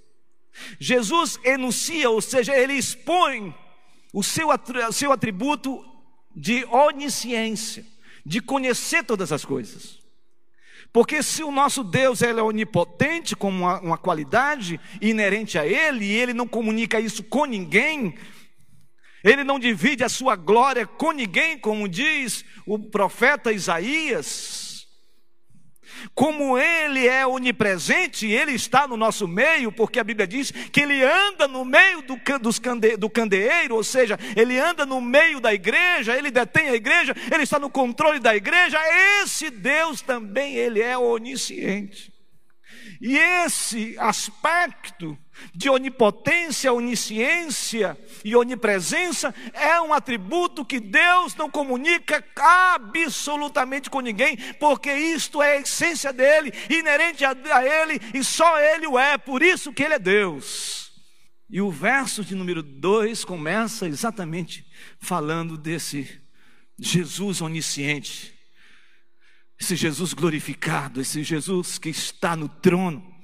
Jesus 0.78 1.40
enuncia, 1.42 2.08
ou 2.08 2.20
seja, 2.20 2.56
ele 2.56 2.74
expõe 2.74 3.52
o 4.12 4.22
seu, 4.22 4.48
seu 4.92 5.10
atributo 5.10 5.84
de 6.36 6.64
onisciência, 6.66 7.84
de 8.24 8.40
conhecer 8.40 9.04
todas 9.04 9.32
as 9.32 9.44
coisas. 9.44 10.05
Porque 10.96 11.22
se 11.22 11.44
o 11.44 11.52
nosso 11.52 11.84
Deus 11.84 12.22
ele 12.22 12.40
é 12.40 12.42
onipotente 12.42 13.36
como 13.36 13.64
uma, 13.64 13.78
uma 13.82 13.98
qualidade 13.98 14.80
inerente 14.98 15.58
a 15.58 15.66
Ele, 15.66 16.06
e 16.06 16.12
Ele 16.12 16.32
não 16.32 16.48
comunica 16.48 16.98
isso 16.98 17.22
com 17.22 17.44
ninguém, 17.44 18.14
Ele 19.22 19.44
não 19.44 19.58
divide 19.58 20.02
a 20.02 20.08
sua 20.08 20.36
glória 20.36 20.86
com 20.86 21.12
ninguém, 21.12 21.58
como 21.58 21.86
diz 21.86 22.46
o 22.64 22.78
profeta 22.78 23.52
Isaías, 23.52 24.65
Como 26.14 26.58
Ele 26.58 27.06
é 27.06 27.26
onipresente, 27.26 28.26
Ele 28.26 28.52
está 28.52 28.88
no 28.88 28.96
nosso 28.96 29.28
meio, 29.28 29.70
porque 29.70 29.98
a 29.98 30.04
Bíblia 30.04 30.26
diz 30.26 30.50
que 30.50 30.80
Ele 30.80 31.02
anda 31.02 31.46
no 31.46 31.64
meio 31.64 32.02
do, 32.02 32.18
dos 32.40 32.58
cande, 32.58 32.96
do 32.96 33.10
candeeiro, 33.10 33.74
ou 33.76 33.84
seja, 33.84 34.18
Ele 34.34 34.58
anda 34.58 34.86
no 34.86 35.00
meio 35.00 35.40
da 35.40 35.52
igreja, 35.52 36.16
Ele 36.16 36.30
detém 36.30 36.68
a 36.68 36.74
igreja, 36.74 37.14
Ele 37.30 37.42
está 37.42 37.58
no 37.58 37.70
controle 37.70 38.18
da 38.18 38.34
igreja. 38.34 38.78
Esse 39.22 39.50
Deus 39.50 40.00
também, 40.00 40.54
Ele 40.56 40.80
é 40.80 40.96
onisciente. 40.96 42.15
E 43.00 43.16
esse 43.16 43.96
aspecto 43.98 45.18
de 45.54 45.68
onipotência, 45.68 46.72
onisciência 46.72 47.98
e 48.24 48.34
onipresença 48.34 49.34
é 49.52 49.80
um 49.80 49.92
atributo 49.92 50.64
que 50.64 50.80
Deus 50.80 51.34
não 51.34 51.50
comunica 51.50 52.24
absolutamente 52.36 53.90
com 53.90 54.00
ninguém, 54.00 54.36
porque 54.58 54.92
isto 54.92 55.42
é 55.42 55.56
a 55.56 55.60
essência 55.60 56.12
dele, 56.12 56.52
inerente 56.70 57.24
a, 57.24 57.34
ele, 57.64 58.00
e 58.14 58.24
só 58.24 58.58
ele 58.58 58.86
o 58.86 58.98
é, 58.98 59.18
por 59.18 59.42
isso 59.42 59.72
que 59.72 59.82
ele 59.82 59.94
é 59.94 59.98
Deus. 59.98 60.90
E 61.48 61.60
o 61.60 61.70
verso 61.70 62.24
de 62.24 62.34
número 62.34 62.62
2 62.62 63.24
começa 63.24 63.86
exatamente 63.86 64.66
falando 64.98 65.56
desse 65.56 66.20
Jesus 66.78 67.40
onisciente, 67.40 68.35
esse 69.58 69.74
Jesus 69.74 70.12
glorificado, 70.12 71.00
esse 71.00 71.22
Jesus 71.22 71.78
que 71.78 71.88
está 71.88 72.36
no 72.36 72.48
trono. 72.48 73.14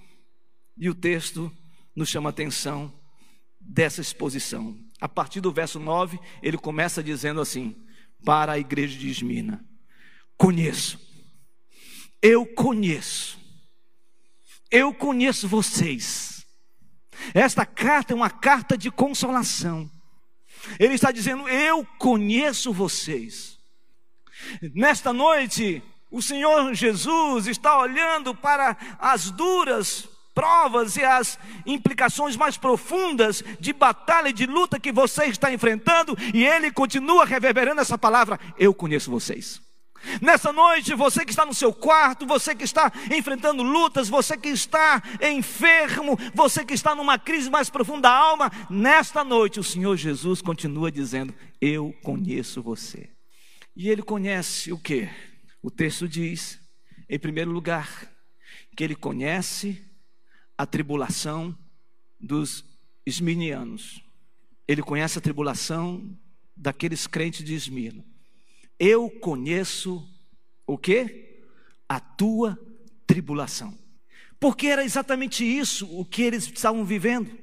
E 0.76 0.88
o 0.88 0.94
texto 0.94 1.52
nos 1.94 2.08
chama 2.08 2.28
a 2.28 2.32
atenção 2.32 2.92
dessa 3.60 4.00
exposição. 4.00 4.78
A 5.00 5.08
partir 5.08 5.40
do 5.40 5.52
verso 5.52 5.78
9, 5.78 6.18
ele 6.42 6.56
começa 6.56 7.02
dizendo 7.02 7.40
assim: 7.40 7.76
para 8.24 8.52
a 8.52 8.58
igreja 8.58 8.98
de 8.98 9.08
Esmina: 9.08 9.64
Conheço, 10.36 10.98
eu 12.20 12.46
conheço, 12.46 13.38
eu 14.70 14.94
conheço 14.94 15.46
vocês. 15.46 16.46
Esta 17.34 17.66
carta 17.66 18.12
é 18.12 18.16
uma 18.16 18.30
carta 18.30 18.76
de 18.76 18.90
consolação. 18.90 19.90
Ele 20.78 20.94
está 20.94 21.12
dizendo: 21.12 21.48
Eu 21.48 21.84
conheço 21.98 22.72
vocês. 22.72 23.58
Nesta 24.74 25.12
noite, 25.12 25.82
o 26.12 26.20
Senhor 26.20 26.74
Jesus 26.74 27.46
está 27.46 27.78
olhando 27.78 28.34
para 28.34 28.76
as 29.00 29.30
duras 29.30 30.06
provas 30.34 30.96
e 30.96 31.02
as 31.02 31.38
implicações 31.66 32.36
mais 32.36 32.56
profundas 32.56 33.42
de 33.58 33.72
batalha 33.72 34.28
e 34.28 34.32
de 34.32 34.46
luta 34.46 34.78
que 34.78 34.92
você 34.92 35.24
está 35.24 35.52
enfrentando, 35.52 36.16
e 36.34 36.44
ele 36.44 36.70
continua 36.70 37.24
reverberando 37.24 37.80
essa 37.80 37.96
palavra: 37.96 38.38
Eu 38.58 38.74
conheço 38.74 39.10
vocês. 39.10 39.60
Nessa 40.20 40.52
noite, 40.52 40.94
você 40.94 41.24
que 41.24 41.30
está 41.30 41.46
no 41.46 41.54
seu 41.54 41.72
quarto, 41.72 42.26
você 42.26 42.56
que 42.56 42.64
está 42.64 42.92
enfrentando 43.16 43.62
lutas, 43.62 44.08
você 44.08 44.36
que 44.36 44.48
está 44.48 45.00
enfermo, 45.20 46.18
você 46.34 46.64
que 46.64 46.74
está 46.74 46.92
numa 46.94 47.18
crise 47.18 47.48
mais 47.48 47.70
profunda 47.70 48.02
da 48.02 48.10
alma, 48.10 48.50
nesta 48.68 49.22
noite 49.22 49.60
o 49.60 49.64
Senhor 49.64 49.96
Jesus 49.96 50.42
continua 50.42 50.90
dizendo: 50.90 51.32
Eu 51.60 51.94
conheço 52.02 52.60
você. 52.60 53.08
E 53.74 53.88
ele 53.88 54.02
conhece 54.02 54.72
o 54.72 54.78
que? 54.78 55.08
O 55.62 55.70
texto 55.70 56.08
diz, 56.08 56.58
em 57.08 57.18
primeiro 57.18 57.52
lugar, 57.52 58.10
que 58.76 58.82
ele 58.82 58.96
conhece 58.96 59.80
a 60.58 60.66
tribulação 60.66 61.56
dos 62.18 62.64
esminianos. 63.06 64.02
Ele 64.66 64.82
conhece 64.82 65.18
a 65.18 65.22
tribulação 65.22 66.18
daqueles 66.56 67.06
crentes 67.06 67.44
de 67.44 67.54
Esmirna. 67.54 68.04
Eu 68.78 69.08
conheço 69.08 70.04
o 70.66 70.76
que? 70.76 71.44
A 71.88 72.00
tua 72.00 72.58
tribulação. 73.06 73.78
Porque 74.40 74.66
era 74.66 74.84
exatamente 74.84 75.44
isso 75.44 75.86
o 75.96 76.04
que 76.04 76.22
eles 76.22 76.44
estavam 76.44 76.84
vivendo. 76.84 77.38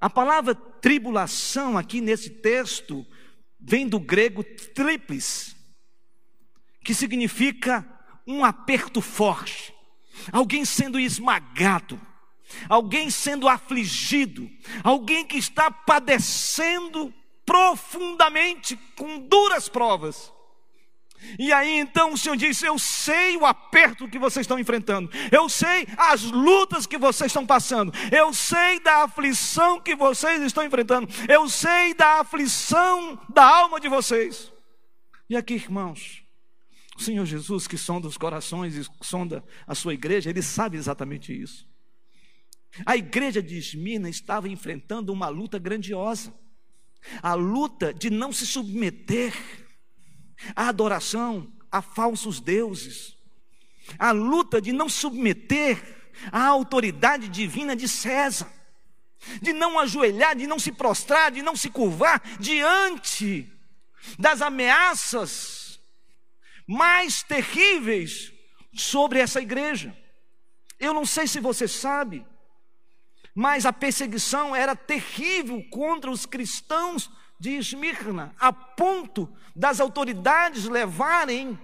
A 0.00 0.08
palavra 0.08 0.54
tribulação 0.54 1.76
aqui 1.76 2.00
nesse 2.00 2.30
texto 2.30 3.06
vem 3.60 3.86
do 3.86 4.00
grego 4.00 4.42
triplis, 4.74 5.54
que 6.84 6.94
significa 6.94 7.86
um 8.26 8.44
aperto 8.44 9.00
forte, 9.00 9.74
alguém 10.32 10.64
sendo 10.64 10.98
esmagado, 10.98 12.00
alguém 12.68 13.10
sendo 13.10 13.48
afligido, 13.48 14.48
alguém 14.82 15.24
que 15.24 15.36
está 15.36 15.70
padecendo 15.70 17.12
profundamente 17.44 18.76
com 18.96 19.18
duras 19.18 19.68
provas. 19.68 20.32
E 21.38 21.52
aí 21.52 21.78
então 21.78 22.12
o 22.12 22.18
Senhor 22.18 22.36
diz: 22.36 22.62
Eu 22.62 22.78
sei 22.78 23.36
o 23.36 23.46
aperto 23.46 24.08
que 24.08 24.18
vocês 24.18 24.44
estão 24.44 24.58
enfrentando, 24.58 25.10
eu 25.30 25.48
sei 25.48 25.86
as 25.96 26.22
lutas 26.22 26.86
que 26.86 26.98
vocês 26.98 27.30
estão 27.30 27.46
passando, 27.46 27.92
eu 28.10 28.34
sei 28.34 28.80
da 28.80 29.04
aflição 29.04 29.80
que 29.80 29.94
vocês 29.94 30.42
estão 30.42 30.64
enfrentando, 30.64 31.08
eu 31.28 31.48
sei 31.48 31.94
da 31.94 32.20
aflição 32.20 33.20
da 33.28 33.44
alma 33.44 33.78
de 33.78 33.88
vocês. 33.88 34.52
E 35.30 35.36
aqui, 35.36 35.54
irmãos, 35.54 36.21
o 36.96 37.00
Senhor 37.00 37.24
Jesus, 37.24 37.66
que 37.66 37.78
sonda 37.78 38.06
os 38.06 38.16
corações 38.16 38.76
e 38.76 38.86
sonda 39.02 39.42
a 39.66 39.74
sua 39.74 39.94
igreja, 39.94 40.28
ele 40.28 40.42
sabe 40.42 40.76
exatamente 40.76 41.32
isso. 41.32 41.66
A 42.84 42.96
igreja 42.96 43.42
de 43.42 43.56
Esmina 43.56 44.08
estava 44.08 44.48
enfrentando 44.48 45.12
uma 45.12 45.28
luta 45.28 45.58
grandiosa. 45.58 46.34
A 47.22 47.34
luta 47.34 47.92
de 47.92 48.10
não 48.10 48.32
se 48.32 48.46
submeter 48.46 49.34
à 50.54 50.68
adoração 50.68 51.52
a 51.70 51.82
falsos 51.82 52.40
deuses. 52.40 53.16
A 53.98 54.10
luta 54.12 54.60
de 54.60 54.72
não 54.72 54.88
submeter 54.88 56.12
à 56.30 56.46
autoridade 56.46 57.28
divina 57.28 57.74
de 57.74 57.88
César. 57.88 58.50
De 59.40 59.52
não 59.52 59.78
ajoelhar, 59.78 60.36
de 60.36 60.46
não 60.46 60.58
se 60.58 60.72
prostrar, 60.72 61.30
de 61.30 61.42
não 61.42 61.56
se 61.56 61.70
curvar 61.70 62.22
diante 62.38 63.48
das 64.18 64.42
ameaças 64.42 65.61
mais 66.66 67.22
terríveis 67.22 68.32
sobre 68.74 69.18
essa 69.18 69.40
igreja. 69.40 69.96
Eu 70.78 70.92
não 70.92 71.04
sei 71.04 71.26
se 71.26 71.40
você 71.40 71.68
sabe, 71.68 72.26
mas 73.34 73.64
a 73.64 73.72
perseguição 73.72 74.54
era 74.54 74.74
terrível 74.74 75.62
contra 75.70 76.10
os 76.10 76.26
cristãos 76.26 77.10
de 77.38 77.56
Esmirna, 77.56 78.34
a 78.38 78.52
ponto 78.52 79.32
das 79.54 79.80
autoridades 79.80 80.64
levarem 80.64 81.58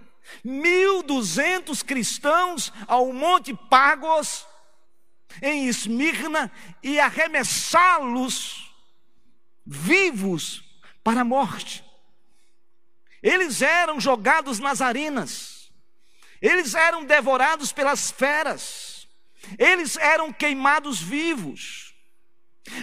1.200 0.45 1.85
cristãos 1.85 2.73
ao 2.87 3.13
Monte 3.13 3.55
Pagos, 3.55 4.47
em 5.43 5.69
Esmirna, 5.69 6.51
e 6.83 6.99
arremessá-los 6.99 8.75
vivos 9.65 10.65
para 11.05 11.21
a 11.21 11.25
morte. 11.25 11.88
Eles 13.23 13.63
eram 13.63 14.01
jogados 14.01 14.59
nas 14.59 14.81
arenas, 14.81 15.71
eles 16.41 16.75
eram 16.75 17.05
devorados 17.05 17.73
pelas 17.73 18.11
feras, 18.11 19.09
eles 19.59 19.97
eram 19.97 20.33
queimados 20.33 21.01
vivos, 21.01 21.95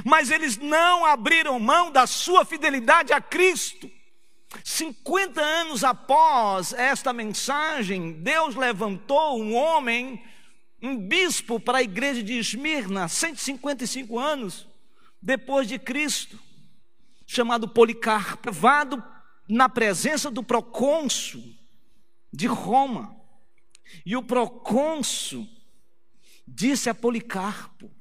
mas 0.03 0.31
eles 0.31 0.57
não 0.57 1.05
abriram 1.05 1.59
mão 1.59 1.91
da 1.91 2.05
sua 2.05 2.43
fidelidade 2.43 3.13
a 3.13 3.21
Cristo. 3.21 3.89
50 4.63 5.41
anos 5.41 5.83
após 5.83 6.73
esta 6.73 7.11
mensagem, 7.11 8.13
Deus 8.13 8.55
levantou 8.55 9.41
um 9.41 9.53
homem, 9.53 10.23
um 10.81 10.97
bispo 10.97 11.59
para 11.59 11.79
a 11.79 11.83
igreja 11.83 12.23
de 12.23 12.37
Esmirna, 12.37 13.07
155 13.07 14.17
anos 14.17 14.67
depois 15.21 15.67
de 15.67 15.79
Cristo, 15.79 16.39
chamado 17.25 17.67
Policarpo, 17.67 18.49
levado 18.49 19.03
na 19.47 19.69
presença 19.69 20.31
do 20.31 20.43
procônsul 20.43 21.43
de 22.31 22.47
Roma. 22.47 23.15
E 24.05 24.15
o 24.15 24.23
procônsul 24.23 25.47
disse 26.47 26.89
a 26.89 26.95
Policarpo: 26.95 27.91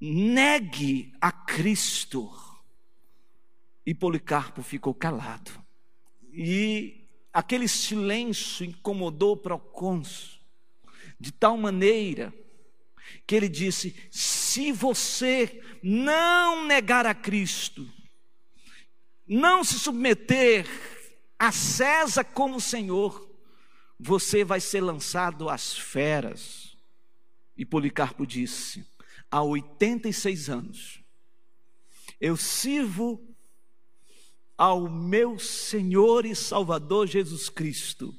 negue 0.00 1.12
a 1.20 1.30
Cristo. 1.30 2.30
E 3.86 3.94
Policarpo 3.94 4.62
ficou 4.62 4.94
calado. 4.94 5.50
E 6.32 7.06
aquele 7.32 7.68
silêncio 7.68 8.64
incomodou 8.64 9.32
o 9.32 9.36
procônsul, 9.36 10.40
de 11.20 11.30
tal 11.30 11.56
maneira 11.56 12.32
que 13.26 13.34
ele 13.34 13.48
disse: 13.48 13.94
se 14.10 14.72
você 14.72 15.62
não 15.82 16.66
negar 16.66 17.06
a 17.06 17.14
Cristo, 17.14 17.88
não 19.26 19.64
se 19.64 19.78
submeter 19.78 20.66
a 21.38 21.50
César 21.50 22.24
como 22.24 22.60
Senhor, 22.60 23.30
você 23.98 24.44
vai 24.44 24.60
ser 24.60 24.80
lançado 24.80 25.48
às 25.48 25.76
feras. 25.76 26.76
E 27.56 27.64
Policarpo 27.64 28.26
disse: 28.26 28.86
há 29.30 29.42
86 29.42 30.48
anos, 30.48 31.00
eu 32.20 32.36
sirvo 32.36 33.20
ao 34.56 34.88
meu 34.88 35.38
Senhor 35.38 36.24
e 36.24 36.34
Salvador 36.34 37.06
Jesus 37.06 37.48
Cristo, 37.48 38.14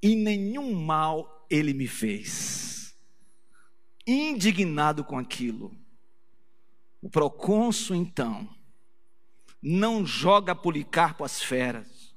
e 0.00 0.16
nenhum 0.16 0.74
mal 0.74 1.46
ele 1.48 1.72
me 1.72 1.86
fez. 1.86 2.96
Indignado 4.04 5.04
com 5.04 5.16
aquilo, 5.16 5.76
o 7.00 7.08
procônsul 7.08 7.94
então 7.94 8.48
não 9.62 10.04
joga 10.04 10.54
Policarpo 10.54 11.24
às 11.24 11.40
feras, 11.42 12.14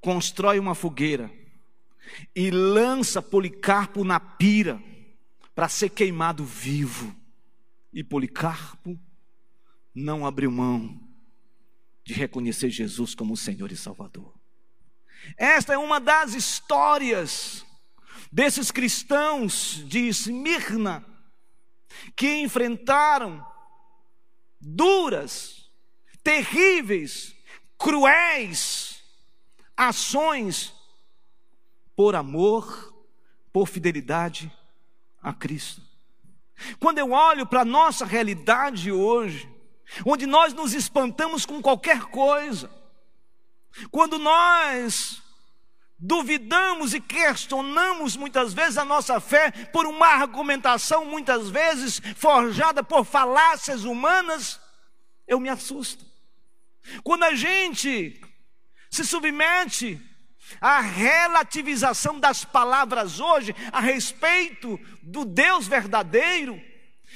constrói 0.00 0.58
uma 0.58 0.74
fogueira 0.74 1.30
e 2.34 2.50
lança 2.50 3.22
Policarpo 3.22 4.04
na 4.04 4.18
pira 4.18 4.82
para 5.54 5.68
ser 5.68 5.90
queimado 5.90 6.44
vivo. 6.44 7.14
E 7.92 8.04
Policarpo 8.04 8.98
não 9.94 10.26
abriu 10.26 10.50
mão 10.50 11.00
de 12.04 12.12
reconhecer 12.12 12.70
Jesus 12.70 13.14
como 13.14 13.36
Senhor 13.36 13.72
e 13.72 13.76
Salvador. 13.76 14.34
Esta 15.36 15.72
é 15.72 15.78
uma 15.78 15.98
das 15.98 16.34
histórias 16.34 17.64
desses 18.30 18.70
cristãos 18.70 19.82
de 19.86 20.00
Esmirna 20.06 21.04
que 22.14 22.36
enfrentaram 22.36 23.44
duras, 24.60 25.55
terríveis, 26.26 27.36
cruéis 27.78 29.00
ações 29.76 30.74
por 31.94 32.16
amor, 32.16 32.92
por 33.52 33.68
fidelidade 33.68 34.50
a 35.22 35.32
Cristo. 35.32 35.80
Quando 36.80 36.98
eu 36.98 37.12
olho 37.12 37.46
para 37.46 37.60
a 37.60 37.64
nossa 37.64 38.04
realidade 38.04 38.90
hoje, 38.90 39.48
onde 40.04 40.26
nós 40.26 40.52
nos 40.52 40.74
espantamos 40.74 41.46
com 41.46 41.62
qualquer 41.62 42.06
coisa, 42.06 42.68
quando 43.92 44.18
nós 44.18 45.22
duvidamos 45.96 46.92
e 46.92 47.00
questionamos 47.00 48.16
muitas 48.16 48.52
vezes 48.52 48.78
a 48.78 48.84
nossa 48.84 49.20
fé 49.20 49.52
por 49.72 49.86
uma 49.86 50.08
argumentação 50.08 51.04
muitas 51.04 51.50
vezes 51.50 52.02
forjada 52.16 52.82
por 52.82 53.04
falácias 53.04 53.84
humanas, 53.84 54.60
eu 55.24 55.38
me 55.38 55.48
assusto. 55.48 56.15
Quando 57.02 57.24
a 57.24 57.34
gente 57.34 58.20
se 58.90 59.04
submete 59.04 60.00
à 60.60 60.80
relativização 60.80 62.18
das 62.20 62.44
palavras 62.44 63.20
hoje 63.20 63.54
a 63.72 63.80
respeito 63.80 64.78
do 65.02 65.24
Deus 65.24 65.66
verdadeiro, 65.66 66.60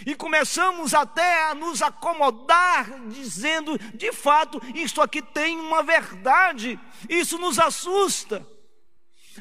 e 0.07 0.15
começamos 0.15 0.95
até 0.95 1.51
a 1.51 1.55
nos 1.55 1.83
acomodar, 1.83 2.89
dizendo, 3.09 3.79
de 3.95 4.13
fato, 4.13 4.61
isto 4.75 5.03
aqui 5.03 5.21
tem 5.21 5.59
uma 5.59 5.83
verdade, 5.83 6.79
isso 7.09 7.39
nos 7.39 7.59
assusta. 7.59 8.47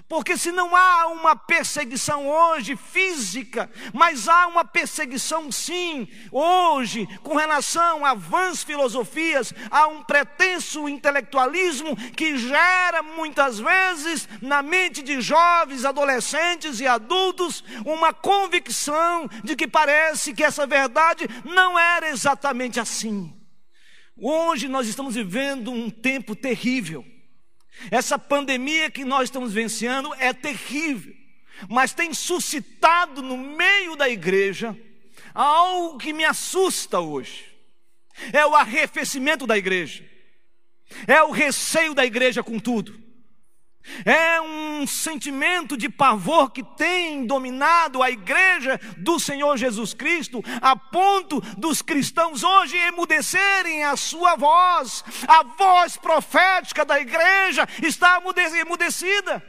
Porque 0.08 0.38
se 0.38 0.52
não 0.52 0.76
há 0.76 1.08
uma 1.08 1.36
perseguição 1.36 2.28
hoje 2.28 2.76
física, 2.76 3.70
mas 3.94 4.28
há 4.28 4.48
uma 4.48 4.64
perseguição 4.64 5.52
sim, 5.52 6.08
hoje, 6.32 7.08
com 7.24 7.36
relação 7.36 8.06
a 8.06 8.14
vãs 8.14 8.64
filosofias, 8.64 9.54
há 9.70 9.88
um 9.88 10.04
pretenso 10.04 10.88
intelectualismo 10.88 11.96
que 12.14 12.38
gera 12.38 13.04
muitas 13.04 13.60
vezes 13.60 14.28
na 14.42 14.62
mente 14.62 15.02
de 15.02 15.22
jovens, 15.22 15.86
adolescentes 15.86 16.80
e 16.80 16.88
adultos 16.88 17.64
uma 17.86 18.14
convicção 18.14 19.28
de 19.44 19.56
que 19.56 19.68
parece 19.68 20.34
que 20.34 20.44
essa 20.44 20.66
verdade 20.66 21.28
não 21.44 21.78
era 21.78 22.10
exatamente 22.10 22.80
assim. 22.80 23.36
Hoje 24.22 24.68
nós 24.68 24.88
estamos 24.88 25.16
vivendo 25.16 25.72
um 25.72 25.90
tempo 25.90 26.36
terrível 26.36 27.06
essa 27.92 28.18
pandemia 28.20 28.90
que 28.90 29.06
nós 29.06 29.24
estamos 29.24 29.54
vencendo 29.54 30.14
é 30.16 30.34
terrível, 30.34 31.14
mas 31.70 31.94
tem 31.94 32.14
suscitado 32.14 33.22
no 33.22 33.38
meio 33.38 33.96
da 33.96 34.10
igreja 34.10 34.78
algo 35.34 35.98
que 35.98 36.14
me 36.14 36.26
assusta 36.26 37.00
hoje. 37.00 37.46
É 38.34 38.46
o 38.46 38.56
arrefecimento 38.56 39.48
da 39.48 39.58
igreja, 39.58 40.04
é 41.08 41.24
o 41.24 41.32
receio 41.32 41.94
da 41.94 42.06
igreja 42.06 42.44
com 42.44 42.60
tudo. 42.60 43.09
É 44.06 44.40
um 44.42 44.86
sentimento 44.86 45.76
de 45.76 45.90
pavor 45.90 46.52
que 46.52 46.64
tem 46.64 47.26
dominado 47.26 48.04
a 48.04 48.10
igreja 48.10 48.80
do 48.98 49.20
Senhor 49.20 49.58
Jesus 49.58 49.94
Cristo, 49.94 50.44
a 50.62 50.76
ponto 50.76 51.42
dos 51.58 51.82
cristãos 51.82 52.44
hoje 52.44 52.78
emudecerem 52.78 53.84
a 53.84 53.96
sua 53.96 54.36
voz, 54.36 55.04
a 55.28 55.44
voz 55.44 55.98
profética 55.98 56.86
da 56.86 57.00
igreja 57.00 57.68
está 57.82 58.22
emudecida 58.54 59.44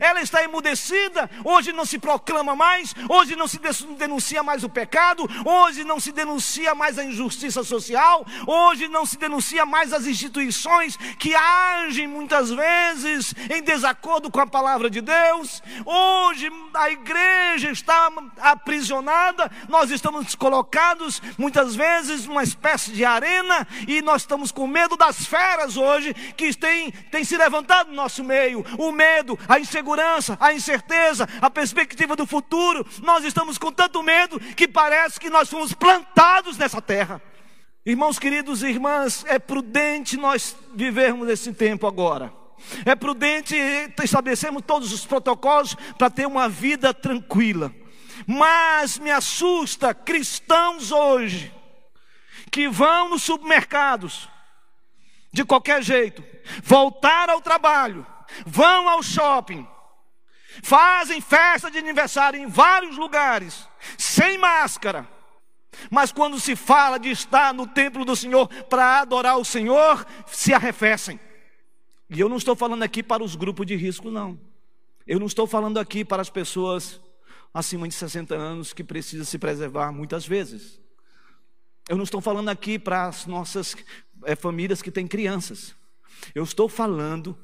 ela 0.00 0.20
está 0.20 0.42
emudecida, 0.42 1.30
hoje 1.44 1.72
não 1.72 1.84
se 1.84 1.98
proclama 1.98 2.56
mais, 2.56 2.94
hoje 3.08 3.36
não 3.36 3.46
se 3.46 3.58
denuncia 3.96 4.42
mais 4.42 4.64
o 4.64 4.68
pecado, 4.68 5.28
hoje 5.44 5.84
não 5.84 6.00
se 6.00 6.12
denuncia 6.12 6.74
mais 6.74 6.98
a 6.98 7.04
injustiça 7.04 7.62
social, 7.62 8.26
hoje 8.46 8.88
não 8.88 9.06
se 9.06 9.16
denuncia 9.18 9.64
mais 9.66 9.92
as 9.92 10.06
instituições 10.06 10.96
que 11.18 11.34
agem 11.34 12.06
muitas 12.06 12.50
vezes 12.50 13.34
em 13.50 13.62
desacordo 13.62 14.30
com 14.30 14.40
a 14.40 14.46
palavra 14.46 14.90
de 14.90 15.00
Deus, 15.00 15.62
hoje 15.84 16.50
a 16.74 16.90
igreja 16.90 17.70
está 17.70 18.10
aprisionada, 18.38 19.50
nós 19.68 19.90
estamos 19.90 20.34
colocados 20.34 21.22
muitas 21.38 21.74
vezes 21.74 22.26
numa 22.26 22.42
espécie 22.42 22.92
de 22.92 23.04
arena 23.04 23.66
e 23.86 24.02
nós 24.02 24.22
estamos 24.22 24.50
com 24.50 24.66
medo 24.66 24.96
das 24.96 25.24
feras 25.26 25.76
hoje 25.76 26.14
que 26.36 26.54
têm, 26.54 26.90
têm 26.90 27.24
se 27.24 27.36
levantado 27.36 27.88
no 27.88 27.94
nosso 27.94 28.22
meio, 28.22 28.64
o 28.78 28.92
medo, 28.92 29.38
a 29.48 29.58
insegurança, 29.74 30.36
a 30.40 30.52
incerteza, 30.52 31.28
a 31.40 31.50
perspectiva 31.50 32.14
do 32.14 32.26
futuro. 32.26 32.86
Nós 33.02 33.24
estamos 33.24 33.58
com 33.58 33.72
tanto 33.72 34.02
medo 34.02 34.38
que 34.38 34.68
parece 34.68 35.18
que 35.18 35.28
nós 35.28 35.50
fomos 35.50 35.72
plantados 35.72 36.56
nessa 36.56 36.80
terra. 36.80 37.20
Irmãos 37.84 38.18
queridos 38.18 38.62
e 38.62 38.68
irmãs, 38.68 39.24
é 39.26 39.38
prudente 39.38 40.16
nós 40.16 40.56
vivermos 40.74 41.28
esse 41.28 41.52
tempo 41.52 41.86
agora. 41.86 42.32
É 42.86 42.94
prudente 42.94 43.54
estabelecermos 44.02 44.62
todos 44.66 44.92
os 44.92 45.04
protocolos 45.04 45.74
para 45.98 46.08
ter 46.08 46.26
uma 46.26 46.48
vida 46.48 46.94
tranquila. 46.94 47.74
Mas 48.26 48.98
me 48.98 49.10
assusta 49.10 49.92
cristãos 49.92 50.92
hoje 50.92 51.52
que 52.50 52.68
vão 52.68 53.10
nos 53.10 53.22
supermercados 53.22 54.28
de 55.32 55.44
qualquer 55.44 55.82
jeito, 55.82 56.24
voltar 56.62 57.28
ao 57.28 57.40
trabalho, 57.40 58.06
vão 58.46 58.88
ao 58.88 59.02
shopping, 59.02 59.66
fazem 60.62 61.20
festa 61.20 61.70
de 61.70 61.78
aniversário 61.78 62.40
em 62.40 62.46
vários 62.46 62.96
lugares, 62.96 63.68
sem 63.98 64.38
máscara. 64.38 65.08
Mas 65.90 66.12
quando 66.12 66.38
se 66.38 66.54
fala 66.54 66.98
de 66.98 67.10
estar 67.10 67.52
no 67.52 67.66
templo 67.66 68.04
do 68.04 68.14
Senhor 68.14 68.46
para 68.64 69.00
adorar 69.00 69.38
o 69.38 69.44
Senhor, 69.44 70.06
se 70.26 70.52
arrefecem. 70.54 71.18
E 72.08 72.20
eu 72.20 72.28
não 72.28 72.36
estou 72.36 72.54
falando 72.54 72.82
aqui 72.82 73.02
para 73.02 73.24
os 73.24 73.34
grupos 73.34 73.66
de 73.66 73.74
risco, 73.74 74.10
não. 74.10 74.38
Eu 75.06 75.18
não 75.18 75.26
estou 75.26 75.46
falando 75.46 75.78
aqui 75.78 76.04
para 76.04 76.22
as 76.22 76.30
pessoas 76.30 77.00
acima 77.52 77.86
de 77.86 77.94
60 77.94 78.34
anos 78.34 78.72
que 78.72 78.82
precisam 78.82 79.24
se 79.24 79.38
preservar 79.38 79.92
muitas 79.92 80.26
vezes. 80.26 80.80
Eu 81.88 81.96
não 81.96 82.04
estou 82.04 82.20
falando 82.20 82.48
aqui 82.48 82.78
para 82.78 83.06
as 83.06 83.26
nossas 83.26 83.76
é, 84.24 84.34
famílias 84.34 84.80
que 84.80 84.90
têm 84.90 85.06
crianças. 85.06 85.74
Eu 86.34 86.42
estou 86.42 86.68
falando 86.68 87.38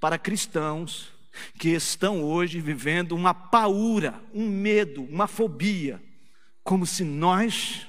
para 0.00 0.18
cristãos 0.18 1.12
que 1.58 1.70
estão 1.70 2.22
hoje 2.22 2.60
vivendo 2.60 3.12
uma 3.12 3.32
paura, 3.32 4.22
um 4.34 4.48
medo, 4.48 5.02
uma 5.04 5.26
fobia, 5.26 6.02
como 6.62 6.86
se 6.86 7.04
nós 7.04 7.86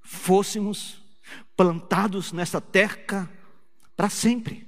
fôssemos 0.00 1.02
plantados 1.56 2.32
nessa 2.32 2.60
terra 2.60 3.30
para 3.96 4.08
sempre. 4.08 4.66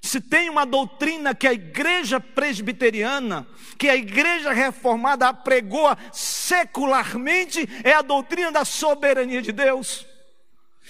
Se 0.00 0.20
tem 0.20 0.50
uma 0.50 0.66
doutrina 0.66 1.34
que 1.34 1.46
a 1.46 1.52
igreja 1.52 2.18
presbiteriana, 2.18 3.46
que 3.78 3.88
a 3.88 3.94
igreja 3.94 4.52
reformada 4.52 5.28
apregou 5.28 5.96
secularmente, 6.12 7.68
é 7.84 7.92
a 7.92 8.02
doutrina 8.02 8.50
da 8.50 8.64
soberania 8.64 9.40
de 9.40 9.52
Deus. 9.52 10.06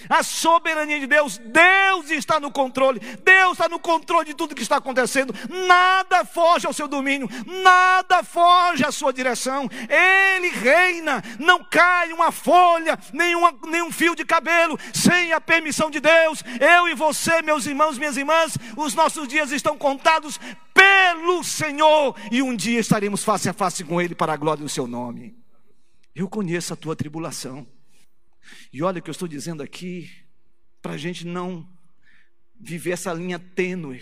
A 0.09 0.23
soberania 0.23 0.99
de 0.99 1.07
Deus, 1.07 1.37
Deus 1.37 2.09
está 2.11 2.39
no 2.39 2.51
controle, 2.51 2.99
Deus 2.99 3.53
está 3.53 3.69
no 3.69 3.79
controle 3.79 4.25
de 4.25 4.33
tudo 4.33 4.55
que 4.55 4.61
está 4.61 4.77
acontecendo, 4.77 5.33
nada 5.67 6.25
foge 6.25 6.67
ao 6.67 6.73
seu 6.73 6.87
domínio, 6.87 7.29
nada 7.63 8.23
foge 8.23 8.85
à 8.85 8.91
sua 8.91 9.13
direção, 9.13 9.69
Ele 9.89 10.49
reina, 10.49 11.23
não 11.39 11.63
cai 11.63 12.11
uma 12.11 12.31
folha, 12.31 12.97
nenhuma, 13.11 13.53
nenhum 13.67 13.91
fio 13.91 14.15
de 14.15 14.25
cabelo, 14.25 14.77
sem 14.93 15.33
a 15.33 15.41
permissão 15.41 15.89
de 15.89 15.99
Deus. 15.99 16.43
Eu 16.59 16.87
e 16.87 16.93
você, 16.93 17.41
meus 17.41 17.65
irmãos, 17.65 17.97
minhas 17.97 18.17
irmãs, 18.17 18.57
os 18.77 18.93
nossos 18.93 19.27
dias 19.27 19.51
estão 19.51 19.77
contados 19.77 20.39
pelo 20.73 21.43
Senhor, 21.43 22.15
e 22.31 22.41
um 22.41 22.55
dia 22.55 22.79
estaremos 22.79 23.23
face 23.23 23.47
a 23.47 23.53
face 23.53 23.83
com 23.83 24.01
Ele 24.01 24.15
para 24.15 24.33
a 24.33 24.37
glória 24.37 24.63
do 24.63 24.69
Seu 24.69 24.87
nome. 24.87 25.35
Eu 26.15 26.27
conheço 26.27 26.73
a 26.73 26.75
tua 26.75 26.95
tribulação. 26.95 27.65
E 28.71 28.81
olha 28.83 28.99
o 28.99 29.01
que 29.01 29.09
eu 29.09 29.13
estou 29.13 29.27
dizendo 29.27 29.63
aqui, 29.63 30.11
para 30.81 30.93
a 30.93 30.97
gente 30.97 31.25
não 31.25 31.67
viver 32.59 32.91
essa 32.91 33.13
linha 33.13 33.39
tênue. 33.39 34.01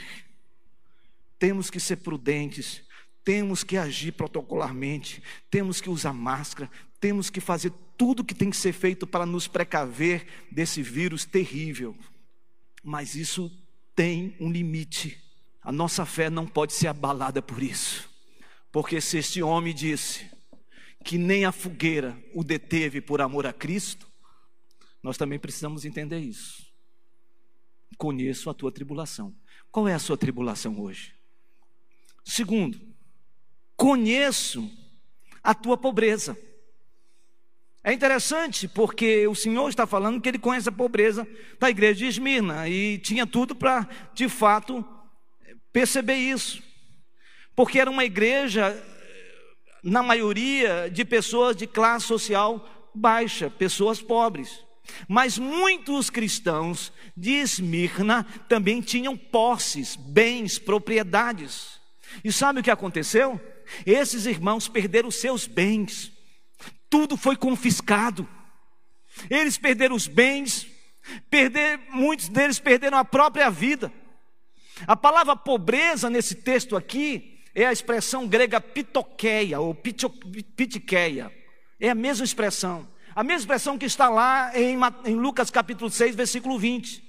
Temos 1.39 1.69
que 1.69 1.79
ser 1.79 1.97
prudentes, 1.97 2.81
temos 3.23 3.63
que 3.63 3.77
agir 3.77 4.11
protocolarmente, 4.13 5.21
temos 5.49 5.81
que 5.81 5.89
usar 5.89 6.13
máscara, 6.13 6.69
temos 6.99 7.29
que 7.29 7.39
fazer 7.39 7.71
tudo 7.97 8.23
que 8.23 8.35
tem 8.35 8.49
que 8.49 8.57
ser 8.57 8.73
feito 8.73 9.05
para 9.07 9.25
nos 9.25 9.47
precaver 9.47 10.25
desse 10.51 10.81
vírus 10.81 11.25
terrível. 11.25 11.95
Mas 12.83 13.15
isso 13.15 13.51
tem 13.95 14.35
um 14.39 14.51
limite. 14.51 15.19
A 15.61 15.71
nossa 15.71 16.05
fé 16.05 16.29
não 16.29 16.47
pode 16.47 16.73
ser 16.73 16.87
abalada 16.87 17.41
por 17.41 17.61
isso. 17.61 18.09
Porque 18.71 18.99
se 19.01 19.17
este 19.17 19.43
homem 19.43 19.73
disse 19.73 20.29
que 21.03 21.17
nem 21.17 21.45
a 21.45 21.51
fogueira 21.51 22.17
o 22.33 22.43
deteve 22.43 23.01
por 23.01 23.21
amor 23.21 23.45
a 23.45 23.53
Cristo, 23.53 24.10
nós 25.01 25.17
também 25.17 25.39
precisamos 25.39 25.85
entender 25.85 26.19
isso. 26.19 26.71
Conheço 27.97 28.49
a 28.49 28.53
tua 28.53 28.71
tribulação. 28.71 29.35
Qual 29.71 29.87
é 29.87 29.93
a 29.93 29.99
sua 29.99 30.17
tribulação 30.17 30.79
hoje? 30.79 31.13
Segundo, 32.23 32.79
conheço 33.75 34.69
a 35.43 35.53
tua 35.53 35.77
pobreza. 35.77 36.37
É 37.83 37.91
interessante 37.91 38.67
porque 38.67 39.27
o 39.27 39.33
Senhor 39.33 39.67
está 39.67 39.87
falando 39.87 40.21
que 40.21 40.29
ele 40.29 40.37
conhece 40.37 40.69
a 40.69 40.71
pobreza 40.71 41.27
da 41.59 41.69
igreja 41.69 41.99
de 41.99 42.05
Esmirna 42.05 42.69
e 42.69 42.99
tinha 42.99 43.25
tudo 43.25 43.55
para, 43.55 43.89
de 44.13 44.29
fato, 44.29 44.85
perceber 45.73 46.15
isso. 46.15 46.61
Porque 47.55 47.79
era 47.79 47.89
uma 47.89 48.05
igreja, 48.05 48.77
na 49.83 50.03
maioria, 50.03 50.89
de 50.91 51.03
pessoas 51.03 51.55
de 51.55 51.65
classe 51.65 52.05
social 52.05 52.91
baixa, 52.93 53.49
pessoas 53.49 53.99
pobres. 53.99 54.63
Mas 55.07 55.37
muitos 55.37 56.09
cristãos 56.09 56.91
de 57.15 57.31
Esmirna 57.31 58.25
também 58.47 58.81
tinham 58.81 59.15
posses, 59.15 59.95
bens, 59.95 60.57
propriedades. 60.57 61.79
E 62.23 62.31
sabe 62.31 62.59
o 62.59 62.63
que 62.63 62.71
aconteceu? 62.71 63.39
Esses 63.85 64.25
irmãos 64.25 64.67
perderam 64.67 65.09
seus 65.09 65.47
bens, 65.47 66.11
tudo 66.89 67.15
foi 67.15 67.35
confiscado. 67.35 68.27
Eles 69.29 69.57
perderam 69.57 69.95
os 69.95 70.07
bens, 70.07 70.67
perder, 71.29 71.79
muitos 71.89 72.27
deles 72.27 72.59
perderam 72.59 72.97
a 72.97 73.05
própria 73.05 73.49
vida. 73.49 73.91
A 74.87 74.95
palavra 74.95 75.35
pobreza 75.35 76.09
nesse 76.09 76.35
texto 76.35 76.75
aqui 76.75 77.39
é 77.53 77.65
a 77.65 77.71
expressão 77.71 78.27
grega 78.27 78.59
pitoqueia 78.59 79.59
ou 79.59 79.75
pitiqueia. 79.75 81.31
É 81.79 81.89
a 81.89 81.95
mesma 81.95 82.25
expressão. 82.25 82.90
A 83.15 83.23
mesma 83.23 83.41
expressão 83.41 83.77
que 83.77 83.85
está 83.85 84.09
lá 84.09 84.51
em, 84.57 84.77
em 85.05 85.15
Lucas 85.15 85.49
capítulo 85.49 85.89
6, 85.89 86.15
versículo 86.15 86.57
20, 86.57 87.03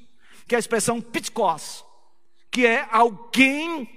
que 0.46 0.54
é 0.54 0.56
a 0.56 0.60
expressão 0.60 1.00
pitkos, 1.00 1.84
que 2.50 2.66
é 2.66 2.86
alguém 2.90 3.88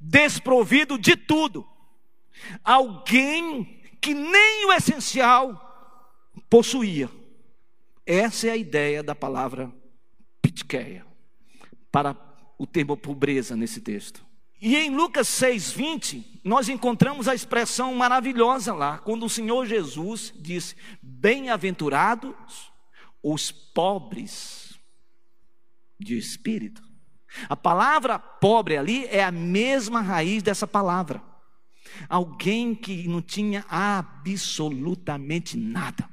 desprovido 0.00 0.98
de 0.98 1.16
tudo. 1.16 1.66
Alguém 2.64 3.80
que 4.00 4.14
nem 4.14 4.66
o 4.66 4.72
essencial 4.72 5.66
possuía. 6.48 7.10
Essa 8.06 8.48
é 8.48 8.50
a 8.50 8.56
ideia 8.56 9.02
da 9.02 9.14
palavra 9.14 9.70
pitkeia, 10.40 11.06
para 11.92 12.16
o 12.58 12.66
termo 12.66 12.96
pobreza 12.96 13.54
nesse 13.54 13.80
texto. 13.80 14.24
E 14.60 14.76
em 14.76 14.94
Lucas 14.94 15.26
6:20, 15.28 16.40
nós 16.44 16.68
encontramos 16.68 17.26
a 17.28 17.34
expressão 17.34 17.94
maravilhosa 17.94 18.74
lá, 18.74 18.98
quando 18.98 19.24
o 19.24 19.30
Senhor 19.30 19.64
Jesus 19.66 20.34
disse: 20.36 20.76
"Bem-aventurados 21.02 22.70
os 23.22 23.50
pobres 23.50 24.78
de 25.98 26.18
espírito". 26.18 26.82
A 27.48 27.56
palavra 27.56 28.18
pobre 28.18 28.76
ali 28.76 29.06
é 29.06 29.24
a 29.24 29.30
mesma 29.30 30.00
raiz 30.00 30.42
dessa 30.42 30.66
palavra. 30.66 31.22
Alguém 32.08 32.74
que 32.74 33.08
não 33.08 33.22
tinha 33.22 33.64
absolutamente 33.68 35.56
nada. 35.56 36.10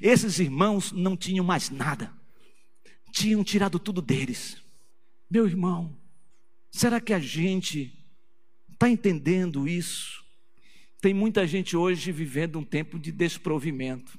Esses 0.00 0.38
irmãos 0.38 0.90
não 0.90 1.16
tinham 1.16 1.44
mais 1.44 1.70
nada. 1.70 2.12
Tinham 3.12 3.44
tirado 3.44 3.78
tudo 3.78 4.00
deles. 4.02 4.62
Meu 5.30 5.46
irmão, 5.46 5.96
será 6.76 7.00
que 7.00 7.12
a 7.12 7.18
gente 7.18 7.92
está 8.72 8.88
entendendo 8.88 9.66
isso? 9.66 10.22
Tem 11.00 11.14
muita 11.14 11.46
gente 11.46 11.76
hoje 11.76 12.12
vivendo 12.12 12.58
um 12.58 12.64
tempo 12.64 12.98
de 12.98 13.10
desprovimento. 13.10 14.18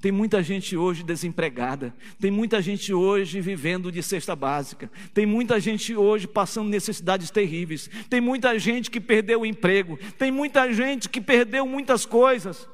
Tem 0.00 0.12
muita 0.12 0.42
gente 0.42 0.76
hoje 0.76 1.02
desempregada, 1.02 1.92
tem 2.20 2.30
muita 2.30 2.62
gente 2.62 2.94
hoje 2.94 3.40
vivendo 3.40 3.90
de 3.90 4.00
cesta 4.00 4.34
básica, 4.34 4.90
tem 5.12 5.26
muita 5.26 5.58
gente 5.58 5.94
hoje 5.94 6.28
passando 6.28 6.68
necessidades 6.68 7.30
terríveis, 7.30 7.90
tem 8.08 8.20
muita 8.20 8.56
gente 8.60 8.88
que 8.90 9.00
perdeu 9.00 9.40
o 9.40 9.46
emprego, 9.46 9.98
tem 10.16 10.30
muita 10.30 10.72
gente 10.72 11.08
que 11.08 11.20
perdeu 11.20 11.66
muitas 11.66 12.06
coisas. 12.06 12.68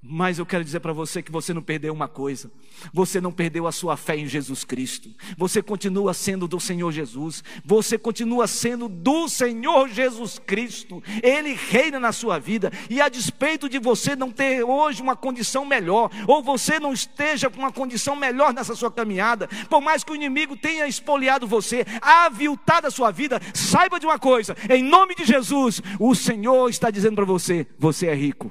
Mas 0.00 0.38
eu 0.38 0.46
quero 0.46 0.62
dizer 0.62 0.78
para 0.78 0.92
você 0.92 1.20
que 1.20 1.32
você 1.32 1.52
não 1.52 1.60
perdeu 1.60 1.92
uma 1.92 2.06
coisa. 2.06 2.52
Você 2.92 3.20
não 3.20 3.32
perdeu 3.32 3.66
a 3.66 3.72
sua 3.72 3.96
fé 3.96 4.16
em 4.16 4.28
Jesus 4.28 4.62
Cristo. 4.62 5.10
Você 5.36 5.60
continua 5.60 6.14
sendo 6.14 6.46
do 6.46 6.60
Senhor 6.60 6.92
Jesus. 6.92 7.42
Você 7.64 7.98
continua 7.98 8.46
sendo 8.46 8.88
do 8.88 9.28
Senhor 9.28 9.88
Jesus 9.88 10.38
Cristo. 10.38 11.02
Ele 11.20 11.52
reina 11.52 11.98
na 11.98 12.12
sua 12.12 12.38
vida. 12.38 12.70
E 12.88 13.00
a 13.00 13.08
despeito 13.08 13.68
de 13.68 13.80
você 13.80 14.14
não 14.14 14.30
ter 14.30 14.62
hoje 14.62 15.02
uma 15.02 15.16
condição 15.16 15.64
melhor, 15.64 16.10
ou 16.28 16.44
você 16.44 16.78
não 16.78 16.92
esteja 16.92 17.50
com 17.50 17.58
uma 17.58 17.72
condição 17.72 18.14
melhor 18.14 18.54
nessa 18.54 18.76
sua 18.76 18.92
caminhada, 18.92 19.48
por 19.68 19.80
mais 19.80 20.04
que 20.04 20.12
o 20.12 20.14
inimigo 20.14 20.56
tenha 20.56 20.86
espoliado 20.86 21.46
você, 21.46 21.84
aviltado 22.00 22.86
a 22.86 22.90
sua 22.90 23.10
vida, 23.10 23.40
saiba 23.52 23.98
de 23.98 24.06
uma 24.06 24.18
coisa: 24.18 24.56
em 24.70 24.82
nome 24.82 25.16
de 25.16 25.24
Jesus, 25.24 25.82
o 25.98 26.14
Senhor 26.14 26.70
está 26.70 26.88
dizendo 26.88 27.16
para 27.16 27.24
você: 27.24 27.66
você 27.78 28.06
é 28.06 28.14
rico. 28.14 28.50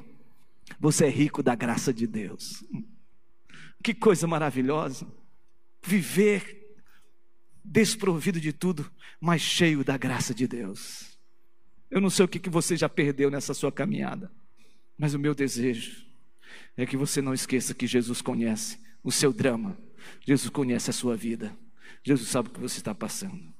Você 0.79 1.05
é 1.05 1.09
rico 1.09 1.41
da 1.41 1.55
graça 1.55 1.93
de 1.93 2.05
Deus. 2.05 2.63
Que 3.83 3.93
coisa 3.93 4.27
maravilhosa. 4.27 5.07
Viver 5.83 6.57
desprovido 7.63 8.39
de 8.39 8.53
tudo, 8.53 8.89
mas 9.19 9.41
cheio 9.41 9.83
da 9.83 9.97
graça 9.97 10.33
de 10.33 10.47
Deus. 10.47 11.17
Eu 11.89 12.01
não 12.01 12.09
sei 12.09 12.25
o 12.25 12.27
que, 12.27 12.49
você 12.49 12.75
já 12.75 12.87
perdeu 12.87 13.29
nessa 13.29 13.53
sua 13.53 13.71
caminhada, 13.71 14.31
mas 14.97 15.13
o 15.13 15.19
meu 15.19 15.33
desejo 15.33 16.05
é 16.75 16.85
que 16.85 16.97
você 16.97 17.21
não 17.21 17.33
esqueça 17.33 17.73
que 17.73 17.87
Jesus 17.87 18.21
conhece 18.21 18.79
o 19.03 19.11
seu 19.11 19.31
drama, 19.31 19.77
Jesus 20.25 20.49
conhece 20.49 20.89
a 20.89 20.93
sua 20.93 21.15
vida, 21.15 21.57
Jesus 22.03 22.29
sabe 22.29 22.49
o 22.49 22.51
que 22.51 22.59
você 22.59 22.77
está 22.77 22.93
passando. 22.93 23.53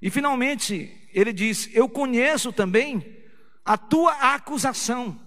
E 0.00 0.10
finalmente, 0.10 1.08
ele 1.12 1.32
diz: 1.32 1.68
Eu 1.72 1.88
conheço 1.88 2.52
também 2.52 3.22
a 3.64 3.76
tua 3.78 4.34
acusação 4.34 5.25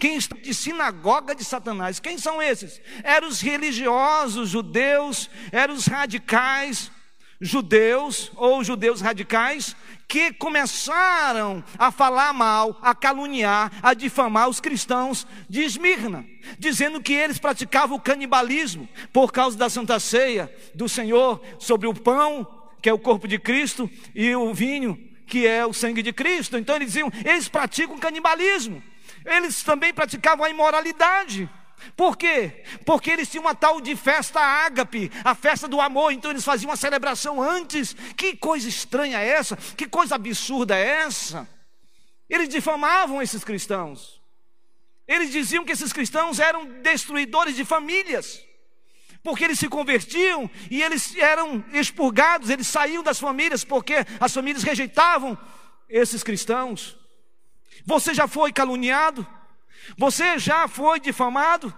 quem 0.00 0.16
está 0.16 0.34
de 0.34 0.54
sinagoga 0.54 1.34
de 1.34 1.44
Satanás. 1.44 2.00
Quem 2.00 2.16
são 2.16 2.40
esses? 2.40 2.80
Eram 3.04 3.28
os 3.28 3.40
religiosos 3.40 4.48
judeus, 4.48 5.28
eram 5.52 5.74
os 5.74 5.86
radicais 5.86 6.90
judeus 7.40 8.30
ou 8.36 8.62
judeus 8.62 9.00
radicais 9.00 9.74
que 10.06 10.32
começaram 10.32 11.64
a 11.78 11.90
falar 11.90 12.34
mal, 12.34 12.78
a 12.82 12.94
caluniar, 12.94 13.70
a 13.82 13.94
difamar 13.94 14.48
os 14.48 14.60
cristãos 14.60 15.26
de 15.48 15.62
Esmirna, 15.62 16.24
dizendo 16.58 17.00
que 17.00 17.12
eles 17.12 17.38
praticavam 17.38 17.96
o 17.96 18.00
canibalismo 18.00 18.88
por 19.12 19.32
causa 19.32 19.56
da 19.56 19.70
Santa 19.70 20.00
Ceia 20.00 20.52
do 20.74 20.88
Senhor 20.88 21.40
sobre 21.58 21.86
o 21.86 21.94
pão, 21.94 22.46
que 22.82 22.88
é 22.88 22.92
o 22.92 22.98
corpo 22.98 23.28
de 23.28 23.38
Cristo, 23.38 23.88
e 24.14 24.34
o 24.34 24.52
vinho, 24.52 24.98
que 25.26 25.46
é 25.46 25.64
o 25.64 25.72
sangue 25.72 26.02
de 26.02 26.12
Cristo. 26.12 26.58
Então 26.58 26.74
eles 26.76 26.88
diziam, 26.88 27.10
eles 27.24 27.48
praticam 27.48 27.96
canibalismo. 27.98 28.82
Eles 29.24 29.62
também 29.62 29.92
praticavam 29.92 30.44
a 30.44 30.50
imoralidade. 30.50 31.48
Por 31.96 32.16
quê? 32.16 32.62
Porque 32.84 33.10
eles 33.10 33.28
tinham 33.28 33.44
uma 33.44 33.54
tal 33.54 33.80
de 33.80 33.96
festa 33.96 34.40
ágape, 34.40 35.10
a 35.24 35.34
festa 35.34 35.66
do 35.66 35.80
amor, 35.80 36.12
então 36.12 36.30
eles 36.30 36.44
faziam 36.44 36.70
uma 36.70 36.76
celebração 36.76 37.40
antes. 37.42 37.94
Que 38.16 38.36
coisa 38.36 38.68
estranha 38.68 39.18
é 39.18 39.28
essa? 39.28 39.56
Que 39.56 39.86
coisa 39.86 40.14
absurda 40.14 40.76
é 40.76 41.02
essa? 41.02 41.48
Eles 42.28 42.48
difamavam 42.48 43.20
esses 43.20 43.42
cristãos. 43.42 44.20
Eles 45.06 45.32
diziam 45.32 45.64
que 45.64 45.72
esses 45.72 45.92
cristãos 45.92 46.38
eram 46.38 46.64
destruidores 46.82 47.56
de 47.56 47.64
famílias. 47.64 48.44
Porque 49.22 49.44
eles 49.44 49.58
se 49.58 49.68
convertiam 49.68 50.48
e 50.70 50.82
eles 50.82 51.16
eram 51.16 51.64
expurgados, 51.72 52.48
eles 52.48 52.66
saíam 52.66 53.02
das 53.02 53.18
famílias 53.18 53.64
porque 53.64 54.06
as 54.18 54.32
famílias 54.32 54.62
rejeitavam 54.62 55.36
esses 55.88 56.22
cristãos. 56.22 56.99
Você 57.84 58.14
já 58.14 58.26
foi 58.26 58.52
caluniado? 58.52 59.26
Você 59.96 60.38
já 60.38 60.68
foi 60.68 61.00
difamado? 61.00 61.74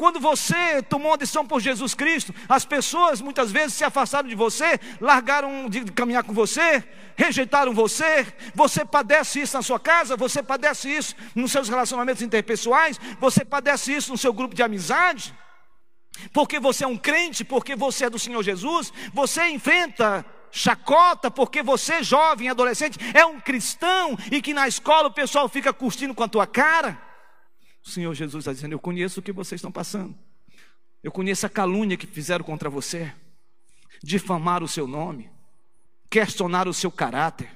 Quando 0.00 0.18
você 0.18 0.80
tomou 0.82 1.12
a 1.12 1.16
decisão 1.16 1.46
por 1.46 1.60
Jesus 1.60 1.92
Cristo, 1.92 2.34
as 2.48 2.64
pessoas 2.64 3.20
muitas 3.20 3.52
vezes 3.52 3.74
se 3.74 3.84
afastaram 3.84 4.26
de 4.26 4.34
você, 4.34 4.80
largaram 4.98 5.68
de 5.68 5.84
caminhar 5.92 6.24
com 6.24 6.32
você, 6.32 6.82
rejeitaram 7.16 7.74
você. 7.74 8.26
Você 8.54 8.82
padece 8.82 9.42
isso 9.42 9.54
na 9.54 9.62
sua 9.62 9.78
casa, 9.78 10.16
você 10.16 10.42
padece 10.42 10.88
isso 10.88 11.14
nos 11.34 11.52
seus 11.52 11.68
relacionamentos 11.68 12.22
interpessoais, 12.22 12.98
você 13.20 13.44
padece 13.44 13.94
isso 13.94 14.10
no 14.10 14.16
seu 14.16 14.32
grupo 14.32 14.54
de 14.54 14.62
amizade. 14.62 15.34
Porque 16.32 16.58
você 16.58 16.84
é 16.84 16.88
um 16.88 16.96
crente, 16.96 17.44
porque 17.44 17.76
você 17.76 18.06
é 18.06 18.10
do 18.10 18.18
Senhor 18.18 18.42
Jesus, 18.42 18.90
você 19.12 19.48
enfrenta 19.50 20.24
chacota 20.52 21.30
porque 21.30 21.62
você, 21.62 22.02
jovem, 22.02 22.48
adolescente, 22.48 22.98
é 23.14 23.24
um 23.24 23.40
cristão 23.40 24.16
e 24.30 24.42
que 24.42 24.54
na 24.54 24.66
escola 24.66 25.08
o 25.08 25.12
pessoal 25.12 25.48
fica 25.48 25.72
curtindo 25.72 26.14
com 26.14 26.22
a 26.22 26.28
tua 26.28 26.46
cara. 26.46 27.00
O 27.84 27.88
Senhor 27.88 28.14
Jesus 28.14 28.42
está 28.42 28.52
dizendo: 28.52 28.72
Eu 28.72 28.78
conheço 28.78 29.20
o 29.20 29.22
que 29.22 29.32
vocês 29.32 29.58
estão 29.58 29.72
passando, 29.72 30.16
eu 31.02 31.10
conheço 31.10 31.46
a 31.46 31.50
calúnia 31.50 31.96
que 31.96 32.06
fizeram 32.06 32.44
contra 32.44 32.68
você, 32.68 33.12
difamar 34.02 34.62
o 34.62 34.68
seu 34.68 34.86
nome, 34.86 35.30
questionar 36.10 36.68
o 36.68 36.74
seu 36.74 36.90
caráter. 36.90 37.50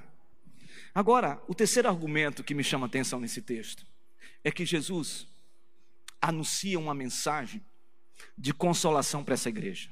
Agora, 0.95 1.43
o 1.49 1.55
terceiro 1.55 1.89
argumento 1.89 2.45
que 2.45 2.55
me 2.55 2.63
chama 2.63 2.87
a 2.87 2.89
atenção 2.89 3.19
nesse 3.19 3.43
texto 3.43 3.85
é 4.45 4.51
que 4.51 4.65
Jesus 4.65 5.27
anuncia 6.23 6.79
uma 6.79 6.95
mensagem 6.95 7.61
de 8.39 8.55
consolação 8.55 9.25
para 9.25 9.35
essa 9.35 9.49
igreja. 9.49 9.91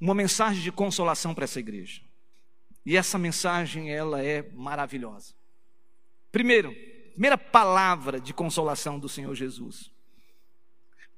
Uma 0.00 0.14
mensagem 0.14 0.62
de 0.62 0.72
consolação 0.72 1.32
para 1.32 1.44
essa 1.44 1.60
igreja. 1.60 2.02
E 2.84 2.96
essa 2.96 3.18
mensagem, 3.18 3.90
ela 3.90 4.22
é 4.22 4.42
maravilhosa. 4.52 5.34
Primeiro, 6.30 6.74
primeira 7.12 7.38
palavra 7.38 8.20
de 8.20 8.32
consolação 8.32 8.98
do 8.98 9.08
Senhor 9.08 9.34
Jesus. 9.34 9.90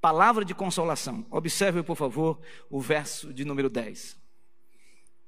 Palavra 0.00 0.44
de 0.44 0.54
consolação. 0.54 1.26
Observe, 1.30 1.82
por 1.82 1.96
favor, 1.96 2.38
o 2.68 2.80
verso 2.80 3.32
de 3.32 3.44
número 3.44 3.70
10. 3.70 4.16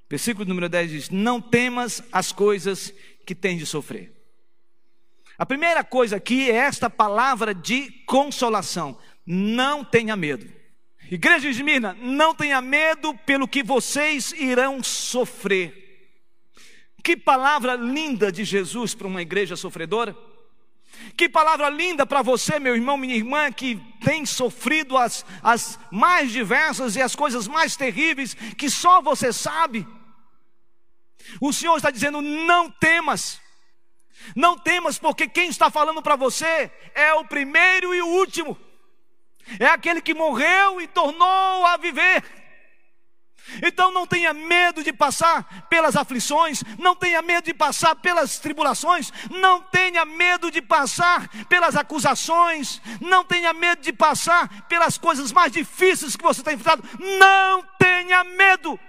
Versículo 0.09 0.45
número 0.45 0.69
10 0.69 0.91
diz: 0.91 1.09
Não 1.09 1.41
temas 1.41 2.03
as 2.11 2.31
coisas 2.31 2.93
que 3.25 3.33
tens 3.33 3.57
de 3.59 3.65
sofrer. 3.65 4.13
A 5.37 5.45
primeira 5.45 5.83
coisa 5.83 6.15
aqui 6.15 6.49
é 6.49 6.55
esta 6.55 6.89
palavra 6.89 7.53
de 7.53 7.91
consolação. 8.05 8.97
Não 9.25 9.83
tenha 9.83 10.15
medo. 10.15 10.51
Igreja 11.09 11.51
de 11.51 11.63
Minas, 11.63 11.95
não 11.99 12.35
tenha 12.35 12.61
medo 12.61 13.13
pelo 13.25 13.47
que 13.47 13.63
vocês 13.63 14.31
irão 14.33 14.83
sofrer. 14.83 15.86
Que 17.03 17.15
palavra 17.15 17.75
linda 17.75 18.31
de 18.31 18.43
Jesus 18.43 18.93
para 18.93 19.07
uma 19.07 19.21
igreja 19.21 19.55
sofredora. 19.55 20.15
Que 21.15 21.29
palavra 21.29 21.69
linda 21.69 22.05
para 22.05 22.21
você, 22.21 22.59
meu 22.59 22.75
irmão, 22.75 22.97
minha 22.97 23.15
irmã, 23.15 23.51
que 23.51 23.75
tem 24.03 24.25
sofrido 24.25 24.97
as, 24.97 25.25
as 25.43 25.79
mais 25.91 26.31
diversas 26.31 26.95
e 26.95 27.01
as 27.01 27.15
coisas 27.15 27.47
mais 27.47 27.75
terríveis 27.75 28.33
que 28.33 28.69
só 28.69 29.01
você 29.01 29.31
sabe. 29.31 29.87
O 31.39 31.51
Senhor 31.53 31.75
está 31.77 31.91
dizendo: 31.91 32.21
não 32.21 32.69
temas, 32.69 33.39
não 34.35 34.57
temas, 34.57 34.97
porque 34.97 35.27
quem 35.27 35.49
está 35.49 35.69
falando 35.69 36.01
para 36.01 36.15
você 36.15 36.71
é 36.95 37.13
o 37.13 37.25
primeiro 37.25 37.93
e 37.93 38.01
o 38.01 38.07
último, 38.07 38.57
é 39.59 39.65
aquele 39.65 40.01
que 40.01 40.13
morreu 40.13 40.81
e 40.81 40.87
tornou 40.87 41.65
a 41.65 41.77
viver. 41.77 42.23
Então 43.61 43.91
não 43.91 44.05
tenha 44.05 44.33
medo 44.33 44.83
de 44.83 44.91
passar 44.91 45.67
pelas 45.69 45.95
aflições, 45.95 46.63
não 46.77 46.95
tenha 46.95 47.21
medo 47.21 47.45
de 47.45 47.53
passar 47.53 47.95
pelas 47.95 48.39
tribulações, 48.39 49.11
não 49.29 49.61
tenha 49.61 50.05
medo 50.05 50.51
de 50.51 50.61
passar 50.61 51.29
pelas 51.45 51.75
acusações, 51.75 52.81
não 52.99 53.23
tenha 53.23 53.53
medo 53.53 53.81
de 53.81 53.93
passar 53.93 54.67
pelas 54.67 54.97
coisas 54.97 55.31
mais 55.31 55.51
difíceis 55.51 56.15
que 56.15 56.23
você 56.23 56.41
está 56.41 56.53
enfrentando. 56.53 56.83
Não 57.19 57.63
tenha 57.79 58.23
medo, 58.23 58.79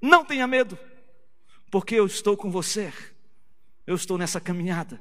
não 0.00 0.24
tenha 0.24 0.46
medo! 0.46 0.78
Porque 1.70 1.94
eu 1.96 2.06
estou 2.06 2.36
com 2.36 2.50
você, 2.50 2.92
eu 3.86 3.96
estou 3.96 4.16
nessa 4.16 4.40
caminhada, 4.40 5.00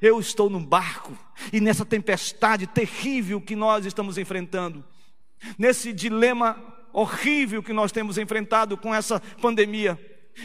eu 0.00 0.18
estou 0.18 0.48
num 0.48 0.64
barco, 0.64 1.16
e 1.52 1.60
nessa 1.60 1.84
tempestade 1.84 2.66
terrível 2.66 3.40
que 3.40 3.54
nós 3.54 3.84
estamos 3.84 4.16
enfrentando, 4.16 4.84
nesse 5.58 5.92
dilema 5.92 6.79
horrível 6.92 7.62
que 7.62 7.72
nós 7.72 7.92
temos 7.92 8.18
enfrentado 8.18 8.76
com 8.76 8.94
essa 8.94 9.20
pandemia, 9.40 9.98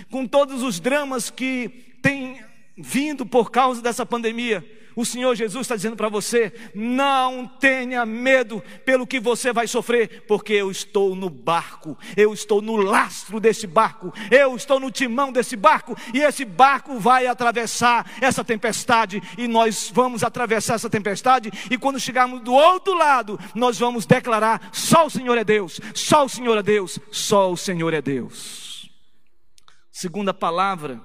com 0.10 0.26
todos 0.26 0.62
os 0.62 0.80
dramas 0.80 1.30
que 1.30 1.96
têm 2.02 2.44
vindo 2.78 3.26
por 3.26 3.52
causa 3.52 3.82
dessa 3.82 4.06
pandemia, 4.06 4.66
o 4.96 5.06
Senhor 5.06 5.36
Jesus 5.36 5.62
está 5.62 5.76
dizendo 5.76 5.96
para 5.96 6.10
você: 6.10 6.54
não 6.74 7.48
tenha 7.48 8.06
medo 8.06 8.64
pelo 8.86 9.06
que 9.06 9.20
você 9.20 9.52
vai 9.52 9.68
sofrer, 9.68 10.26
porque 10.28 10.54
eu 10.54 10.72
estou 10.72 11.16
no 11.16 11.30
barco, 11.30 11.98
eu 12.16 12.34
estou 12.34 12.62
no 12.62 12.76
lastro 12.76 13.40
desse 13.40 13.68
barco, 13.68 14.14
eu 14.32 14.56
estou 14.56 14.80
no 14.80 14.90
timão 14.90 15.32
desse 15.32 15.56
barco, 15.56 15.96
e 16.14 16.22
esse 16.22 16.46
barco 16.46 16.98
vai 17.00 17.28
atravessar 17.28 18.10
essa 18.22 18.44
tempestade, 18.44 19.22
e 19.38 19.48
nós 19.48 19.92
vamos 19.94 20.24
atravessar 20.24 20.76
essa 20.76 20.90
tempestade, 20.90 21.52
e 21.70 21.78
quando 21.78 22.00
chegarmos 22.00 22.42
do 22.42 22.54
outro 22.54 22.94
lado, 22.94 23.40
nós 23.54 23.78
vamos 23.78 24.06
declarar: 24.06 24.70
só 24.72 25.08
o 25.08 25.10
Senhor 25.10 25.38
é 25.38 25.44
Deus, 25.44 25.80
só 25.94 26.26
o 26.26 26.30
Senhor 26.30 26.58
é 26.58 26.64
Deus, 26.64 27.00
só 27.12 27.52
o 27.52 27.58
Senhor 27.58 27.94
é 27.94 28.02
Deus. 28.02 28.90
Segunda 29.92 30.34
palavra 30.34 31.02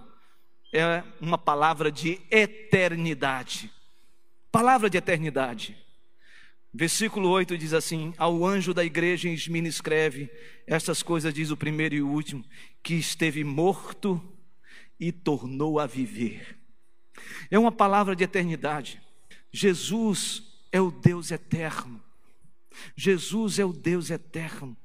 é 0.72 1.03
uma 1.20 1.38
palavra 1.38 1.90
de 1.90 2.20
eternidade. 2.31 3.70
Palavra 4.50 4.90
de 4.90 4.98
eternidade. 4.98 5.76
Versículo 6.74 7.28
8 7.28 7.56
diz 7.56 7.72
assim: 7.72 8.12
Ao 8.18 8.44
anjo 8.44 8.74
da 8.74 8.84
igreja 8.84 9.28
em 9.28 9.34
Esmina 9.34 9.68
escreve: 9.68 10.28
Estas 10.66 11.02
coisas 11.02 11.32
diz 11.32 11.50
o 11.50 11.56
primeiro 11.56 11.94
e 11.94 12.02
o 12.02 12.08
último, 12.08 12.44
que 12.82 12.94
esteve 12.94 13.44
morto 13.44 14.20
e 14.98 15.12
tornou 15.12 15.78
a 15.78 15.86
viver. 15.86 16.58
É 17.50 17.58
uma 17.58 17.70
palavra 17.70 18.16
de 18.16 18.24
eternidade. 18.24 19.00
Jesus 19.52 20.42
é 20.72 20.80
o 20.80 20.90
Deus 20.90 21.30
eterno. 21.30 22.02
Jesus 22.96 23.58
é 23.58 23.64
o 23.64 23.72
Deus 23.72 24.10
eterno. 24.10 24.76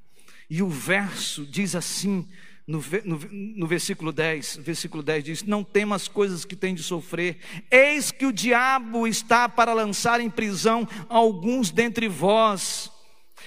E 0.47 0.61
o 0.61 0.69
verso 0.69 1.43
diz 1.43 1.75
assim: 1.75 2.29
no, 2.67 2.83
no, 3.03 3.19
no, 3.57 3.67
versículo 3.67 4.11
10, 4.11 4.57
versículo 4.57 5.03
10 5.03 5.23
diz: 5.23 5.43
Não 5.43 5.63
temas 5.63 6.07
coisas 6.07 6.43
que 6.43 6.55
tem 6.55 6.73
de 6.73 6.81
sofrer, 6.81 7.37
eis 7.69 8.11
que 8.11 8.25
o 8.25 8.33
diabo 8.33 9.07
está 9.07 9.47
para 9.47 9.73
lançar 9.73 10.19
em 10.19 10.29
prisão 10.29 10.87
alguns 11.07 11.69
dentre 11.69 12.07
vós, 12.07 12.91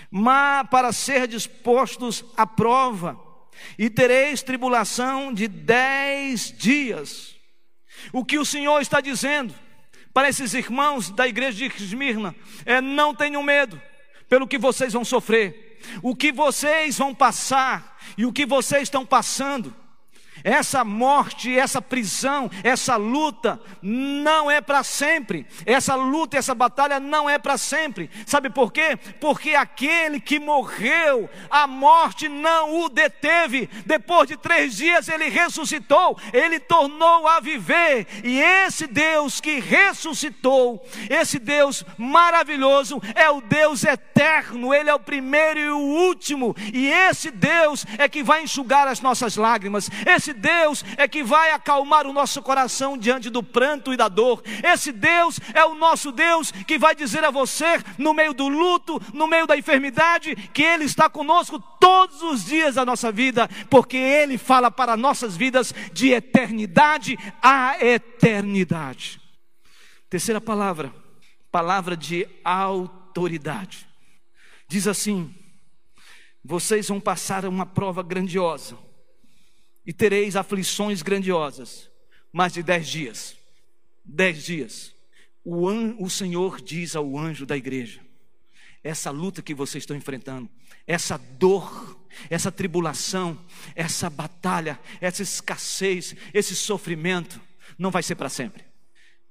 mas 0.09 0.69
para 0.71 0.93
ser 0.93 1.27
dispostos 1.27 2.25
à 2.37 2.47
prova, 2.47 3.19
e 3.77 3.91
tereis 3.91 4.43
tribulação 4.43 5.33
de 5.35 5.49
dez 5.49 6.55
dias. 6.57 7.37
O 8.13 8.25
que 8.25 8.39
o 8.39 8.45
Senhor 8.45 8.81
está 8.81 9.01
dizendo 9.01 9.53
para 10.15 10.29
esses 10.29 10.55
irmãos 10.55 11.11
da 11.11 11.27
igreja 11.27 11.59
de 11.69 11.83
Esmirna 11.83 12.37
é: 12.65 12.81
não 12.81 13.13
tenham 13.13 13.43
medo 13.43 13.83
pelo 14.29 14.47
que 14.47 14.59
vocês 14.59 14.93
vão 14.93 15.05
sofrer 15.05 15.68
o 16.03 16.15
que 16.15 16.33
vocês 16.33 16.99
vão 16.99 17.15
passar 17.15 17.99
e 18.17 18.25
o 18.25 18.33
que 18.33 18.47
vocês 18.47 18.85
estão 18.85 19.05
passando 19.05 19.75
essa 20.45 20.85
morte, 20.85 21.57
essa 21.57 21.81
prisão, 21.81 22.51
essa 22.63 22.97
luta 22.97 23.61
não 23.83 24.51
é 24.51 24.61
para 24.61 24.83
sempre. 24.83 25.47
Essa 25.67 25.95
luta, 25.95 26.37
essa 26.37 26.55
batalha 26.55 27.01
não 27.01 27.29
é 27.29 27.39
para 27.39 27.59
sempre. 27.59 28.11
Sabe 28.27 28.51
por 28.51 28.73
quê? 28.73 28.99
Porque 29.21 29.55
aquele 29.55 30.21
que 30.21 30.39
morreu, 30.39 31.29
a 31.51 31.67
morte 31.67 32.29
não 32.29 32.81
o 32.81 32.89
deteve. 32.89 33.69
Depois 33.87 34.29
de 34.29 34.37
três 34.37 34.77
dias 34.77 35.09
ele 35.09 35.29
ressuscitou, 35.29 36.19
ele 36.33 36.59
tornou 36.59 37.27
a 37.27 37.41
viver. 37.41 38.07
E 38.25 38.41
esse 38.41 38.87
Deus 38.87 39.41
que 39.41 39.61
ressuscitou, 39.61 40.85
esse 41.09 41.39
Deus 41.39 41.85
maravilhoso, 41.97 43.01
é 43.15 43.29
o 43.31 43.41
Deus 43.41 43.85
eterno. 43.85 44.75
Ele 44.75 44.91
é 44.91 44.95
o 44.95 45.01
primeiro 45.01 45.59
e 45.61 45.71
o 45.71 45.79
último. 45.79 46.55
E 46.73 46.89
esse 46.89 47.31
Deus 47.31 47.87
é 47.97 48.09
que 48.09 48.23
vai 48.23 48.43
enxugar 48.43 48.87
as 48.89 49.01
nossas 49.01 49.37
lágrimas. 49.37 49.91
Esse 50.07 50.28
esse 50.29 50.33
Deus 50.35 50.85
é 50.97 51.09
que 51.09 51.23
vai 51.23 51.53
acalmar 51.53 52.07
o 52.07 52.13
nosso 52.13 52.43
coração 52.43 52.99
diante 52.99 53.31
do 53.31 53.43
pranto 53.43 53.93
e 53.93 53.97
da 53.97 54.09
dor. 54.09 54.43
Esse 54.63 54.93
Deus 54.93 55.41
é 55.55 55.65
o 55.65 55.75
nosso 55.75 56.13
Deus 56.13 56.53
que 56.53 56.79
vai 56.79 56.95
dizer 56.95 57.25
a 57.25 57.31
você, 57.31 57.83
no 57.97 58.13
meio 58.13 58.35
do 58.35 58.49
luto, 58.49 59.01
no 59.15 59.27
meio 59.27 59.47
da 59.47 59.57
enfermidade, 59.57 60.37
que 60.53 60.63
Ele 60.63 60.85
está 60.85 61.09
conosco 61.09 61.59
todos 61.81 62.23
os 62.23 62.45
dias 62.45 62.75
da 62.75 62.85
nossa 62.85 63.11
vida, 63.11 63.49
porque 63.71 63.97
Ele 63.97 64.37
fala 64.37 64.71
para 64.71 64.97
nossas 64.97 65.37
vidas 65.37 65.73
de 65.93 66.11
eternidade 66.11 67.17
a 67.41 67.83
eternidade. 67.83 69.21
Terceira 70.11 70.41
palavra, 70.41 70.93
palavra 71.51 71.97
de 71.97 72.29
autoridade. 72.45 73.87
Diz 74.67 74.87
assim: 74.87 75.35
vocês 76.45 76.89
vão 76.89 77.01
passar 77.01 77.47
uma 77.47 77.65
prova 77.65 78.03
grandiosa 78.03 78.88
e 79.89 79.93
tereis 79.95 80.37
aflições 80.37 81.01
grandiosas, 81.01 81.91
mais 82.31 82.53
de 82.53 82.63
dez 82.63 82.87
dias. 82.87 83.35
Dez 84.05 84.45
dias. 84.45 84.95
O, 85.43 85.67
an, 85.67 85.97
o 85.99 86.11
Senhor 86.11 86.61
diz 86.61 86.95
ao 86.95 87.17
anjo 87.17 87.47
da 87.47 87.57
igreja: 87.57 87.99
essa 88.85 89.11
luta 89.11 89.41
que 89.41 89.55
vocês 89.55 89.85
estão 89.85 89.97
enfrentando, 89.97 90.47
essa 90.87 91.17
dor, 91.17 91.99
essa 92.29 92.53
tribulação, 92.53 93.43
essa 93.75 94.11
batalha, 94.11 94.79
essa 95.01 95.23
escassez, 95.23 96.15
esse 96.35 96.55
sofrimento, 96.55 97.41
não 97.79 97.91
vai 97.91 98.03
ser 98.03 98.15
para 98.15 98.29
sempre. 98.29 98.63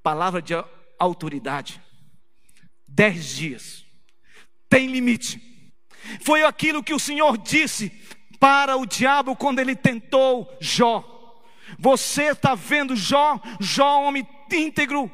Palavra 0.02 0.42
de 0.42 0.56
autoridade. 0.98 1.80
Dez 2.88 3.36
dias. 3.36 3.86
Tem 4.68 4.88
limite. 4.88 5.40
Foi 6.22 6.44
aquilo 6.44 6.84
que 6.84 6.96
o 6.96 7.00
Senhor 7.00 7.38
disse 7.38 7.92
para 8.40 8.78
o 8.78 8.86
diabo 8.86 9.36
quando 9.36 9.60
ele 9.60 9.76
tentou 9.76 10.58
Jó. 10.60 11.14
Você 11.78 12.32
está 12.32 12.56
vendo 12.56 12.96
Jó, 12.96 13.40
Jó, 13.60 14.04
homem 14.04 14.28
íntegro, 14.52 15.12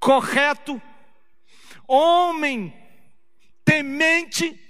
correto, 0.00 0.80
homem 1.86 2.74
temente. 3.64 4.60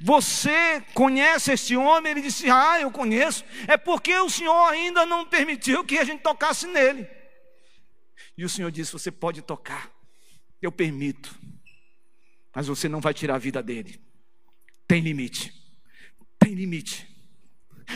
Você 0.00 0.82
conhece 0.92 1.52
este 1.52 1.76
homem? 1.76 2.10
Ele 2.12 2.22
disse: 2.22 2.50
Ah, 2.50 2.80
eu 2.80 2.90
conheço. 2.90 3.44
É 3.66 3.76
porque 3.76 4.16
o 4.18 4.28
Senhor 4.28 4.68
ainda 4.68 5.06
não 5.06 5.26
permitiu 5.26 5.84
que 5.84 5.98
a 5.98 6.04
gente 6.04 6.22
tocasse 6.22 6.66
nele. 6.66 7.08
E 8.36 8.44
o 8.44 8.48
Senhor 8.48 8.70
disse: 8.70 8.92
Você 8.92 9.10
pode 9.10 9.40
tocar, 9.42 9.90
eu 10.60 10.70
permito, 10.70 11.34
mas 12.54 12.66
você 12.66 12.88
não 12.88 13.00
vai 13.00 13.14
tirar 13.14 13.36
a 13.36 13.38
vida 13.38 13.62
dele. 13.62 14.00
Tem 14.86 15.00
limite, 15.00 15.52
tem 16.48 16.54
limite. 16.54 17.06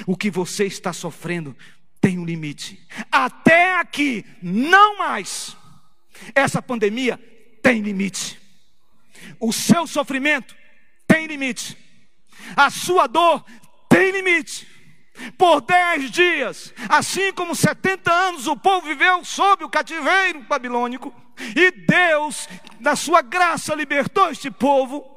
O 0.06 0.14
que 0.14 0.30
você 0.30 0.66
está 0.66 0.92
sofrendo 0.92 1.56
tem 2.00 2.18
um 2.18 2.24
limite. 2.24 2.78
Até 3.10 3.78
aqui, 3.78 4.26
não 4.42 4.98
mais. 4.98 5.56
Essa 6.34 6.60
pandemia 6.60 7.18
tem 7.62 7.80
limite. 7.80 8.38
O 9.40 9.54
seu 9.54 9.86
sofrimento 9.86 10.54
tem 11.06 11.26
limite. 11.26 11.78
A 12.54 12.68
sua 12.68 13.06
dor 13.06 13.42
tem 13.88 14.10
limite. 14.10 14.68
Por 15.38 15.62
dez 15.62 16.10
dias, 16.10 16.74
assim 16.88 17.32
como 17.32 17.54
70 17.54 18.12
anos, 18.12 18.46
o 18.46 18.56
povo 18.56 18.86
viveu 18.86 19.24
sob 19.24 19.64
o 19.64 19.68
cativeiro 19.68 20.42
babilônico, 20.42 21.14
e 21.56 21.70
Deus, 21.70 22.48
na 22.80 22.96
sua 22.96 23.22
graça, 23.22 23.74
libertou 23.74 24.30
este 24.30 24.50
povo 24.50 25.11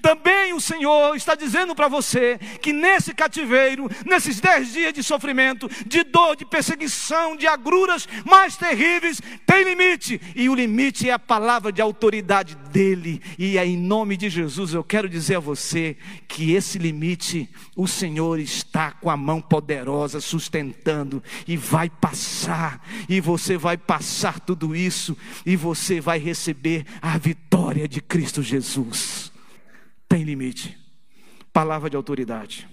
também 0.00 0.52
o 0.52 0.60
Senhor 0.60 1.14
está 1.16 1.34
dizendo 1.34 1.74
para 1.74 1.88
você 1.88 2.38
que 2.60 2.72
nesse 2.72 3.14
cativeiro, 3.14 3.88
nesses 4.04 4.40
dez 4.40 4.72
dias 4.72 4.92
de 4.92 5.02
sofrimento, 5.02 5.68
de 5.86 6.02
dor, 6.04 6.36
de 6.36 6.44
perseguição, 6.44 7.36
de 7.36 7.46
agruras 7.46 8.08
mais 8.24 8.56
terríveis, 8.56 9.20
tem 9.46 9.64
limite, 9.64 10.20
e 10.34 10.48
o 10.48 10.54
limite 10.54 11.08
é 11.08 11.12
a 11.12 11.18
palavra 11.18 11.72
de 11.72 11.80
autoridade 11.80 12.56
dele, 12.70 13.22
e 13.38 13.58
é 13.58 13.66
em 13.66 13.76
nome 13.76 14.16
de 14.16 14.28
Jesus 14.28 14.74
eu 14.74 14.84
quero 14.84 15.08
dizer 15.08 15.36
a 15.36 15.40
você 15.40 15.96
que 16.28 16.52
esse 16.52 16.78
limite 16.78 17.48
o 17.74 17.86
Senhor 17.86 18.38
está 18.38 18.92
com 18.92 19.10
a 19.10 19.16
mão 19.16 19.40
poderosa 19.40 20.20
sustentando, 20.20 21.22
e 21.46 21.56
vai 21.56 21.90
passar, 21.90 22.80
e 23.08 23.20
você 23.20 23.56
vai 23.56 23.76
passar 23.76 24.40
tudo 24.40 24.74
isso, 24.74 25.16
e 25.44 25.56
você 25.56 26.00
vai 26.00 26.18
receber 26.18 26.84
a 27.00 27.16
vitória 27.18 27.88
de 27.88 28.00
Cristo 28.00 28.42
Jesus 28.42 29.35
tem 30.08 30.22
limite. 30.22 30.78
Palavra 31.52 31.88
de 31.88 31.96
autoridade. 31.96 32.68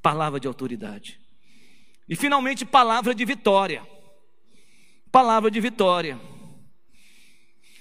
Palavra 0.00 0.38
de 0.40 0.46
autoridade. 0.46 1.20
E 2.08 2.16
finalmente, 2.16 2.64
palavra 2.64 3.14
de 3.14 3.24
vitória. 3.24 3.86
Palavra 5.10 5.50
de 5.50 5.60
vitória. 5.60 6.20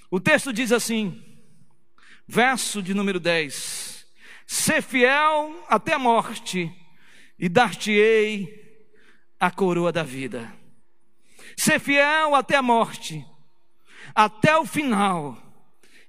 O 0.09 0.19
texto 0.19 0.51
diz 0.51 0.71
assim, 0.71 1.23
verso 2.27 2.81
de 2.81 2.93
número 2.93 3.19
10: 3.19 4.05
Ser 4.45 4.81
fiel 4.81 5.65
até 5.69 5.93
a 5.93 5.99
morte, 5.99 6.73
e 7.39 7.47
dar-te-ei 7.47 8.87
a 9.39 9.49
coroa 9.49 9.91
da 9.91 10.03
vida. 10.03 10.53
Ser 11.57 11.79
fiel 11.79 12.35
até 12.35 12.55
a 12.55 12.61
morte, 12.61 13.25
até 14.13 14.57
o 14.57 14.65
final, 14.65 15.37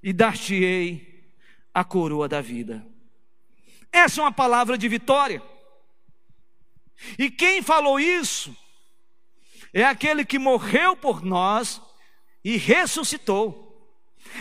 e 0.01 0.11
dar-te-ei 0.11 1.12
a 1.73 1.83
coroa 1.83 2.27
da 2.27 2.41
vida. 2.41 2.85
Essa 3.91 4.21
é 4.21 4.23
uma 4.23 4.31
palavra 4.31 4.77
de 4.77 4.87
vitória. 4.87 5.41
E 7.17 7.29
quem 7.29 7.61
falou 7.61 7.99
isso 7.99 8.55
é 9.73 9.83
aquele 9.83 10.23
que 10.23 10.37
morreu 10.37 10.95
por 10.95 11.23
nós 11.23 11.81
e 12.43 12.57
ressuscitou. 12.57 13.61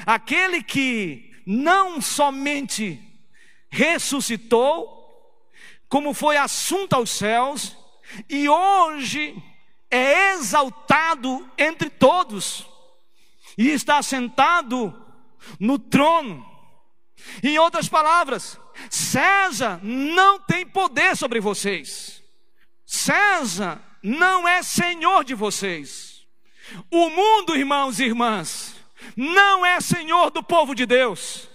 Aquele 0.07 0.62
que 0.62 1.33
não 1.47 2.01
somente 2.01 3.01
ressuscitou, 3.70 5.01
como 5.89 6.14
foi 6.14 6.37
assunto 6.37 6.95
aos 6.95 7.11
céus, 7.11 7.76
e 8.28 8.49
hoje 8.49 9.35
é 9.91 10.35
exaltado 10.35 11.51
entre 11.57 11.91
todos, 11.91 12.66
e 13.57 13.68
está 13.68 14.03
sentado 14.03 14.95
no 15.59 15.78
trono. 15.78 16.51
Em 17.43 17.59
outras 17.59 17.89
palavras, 17.89 18.59
César 18.91 19.81
não 19.83 20.39
tem 20.41 20.66
poder 20.66 21.16
sobre 21.16 21.41
vocês. 21.41 22.23
César 22.85 23.81
não 24.03 24.47
é 24.47 24.62
senhor 24.62 25.25
de 25.25 25.35
vocês. 25.35 26.27
O 26.91 27.11
mundo, 27.11 27.57
irmãos 27.57 28.01
e 28.01 28.05
irmãs, 28.05 28.75
não 29.16 29.64
é 29.64 29.81
senhor 29.81 30.31
do 30.31 30.43
povo 30.43 30.75
de 30.75 30.87
Deus. 30.87 31.49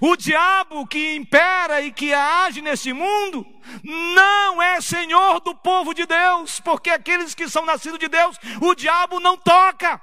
O 0.00 0.14
diabo 0.16 0.86
que 0.86 1.14
impera 1.16 1.80
e 1.80 1.90
que 1.90 2.12
age 2.12 2.60
nesse 2.60 2.92
mundo 2.92 3.46
não 3.82 4.60
é 4.60 4.80
senhor 4.80 5.40
do 5.40 5.54
povo 5.54 5.94
de 5.94 6.04
Deus, 6.04 6.60
porque 6.60 6.90
aqueles 6.90 7.34
que 7.34 7.48
são 7.48 7.64
nascidos 7.64 7.98
de 7.98 8.08
Deus, 8.08 8.36
o 8.60 8.74
diabo 8.74 9.18
não 9.20 9.36
toca. 9.36 10.00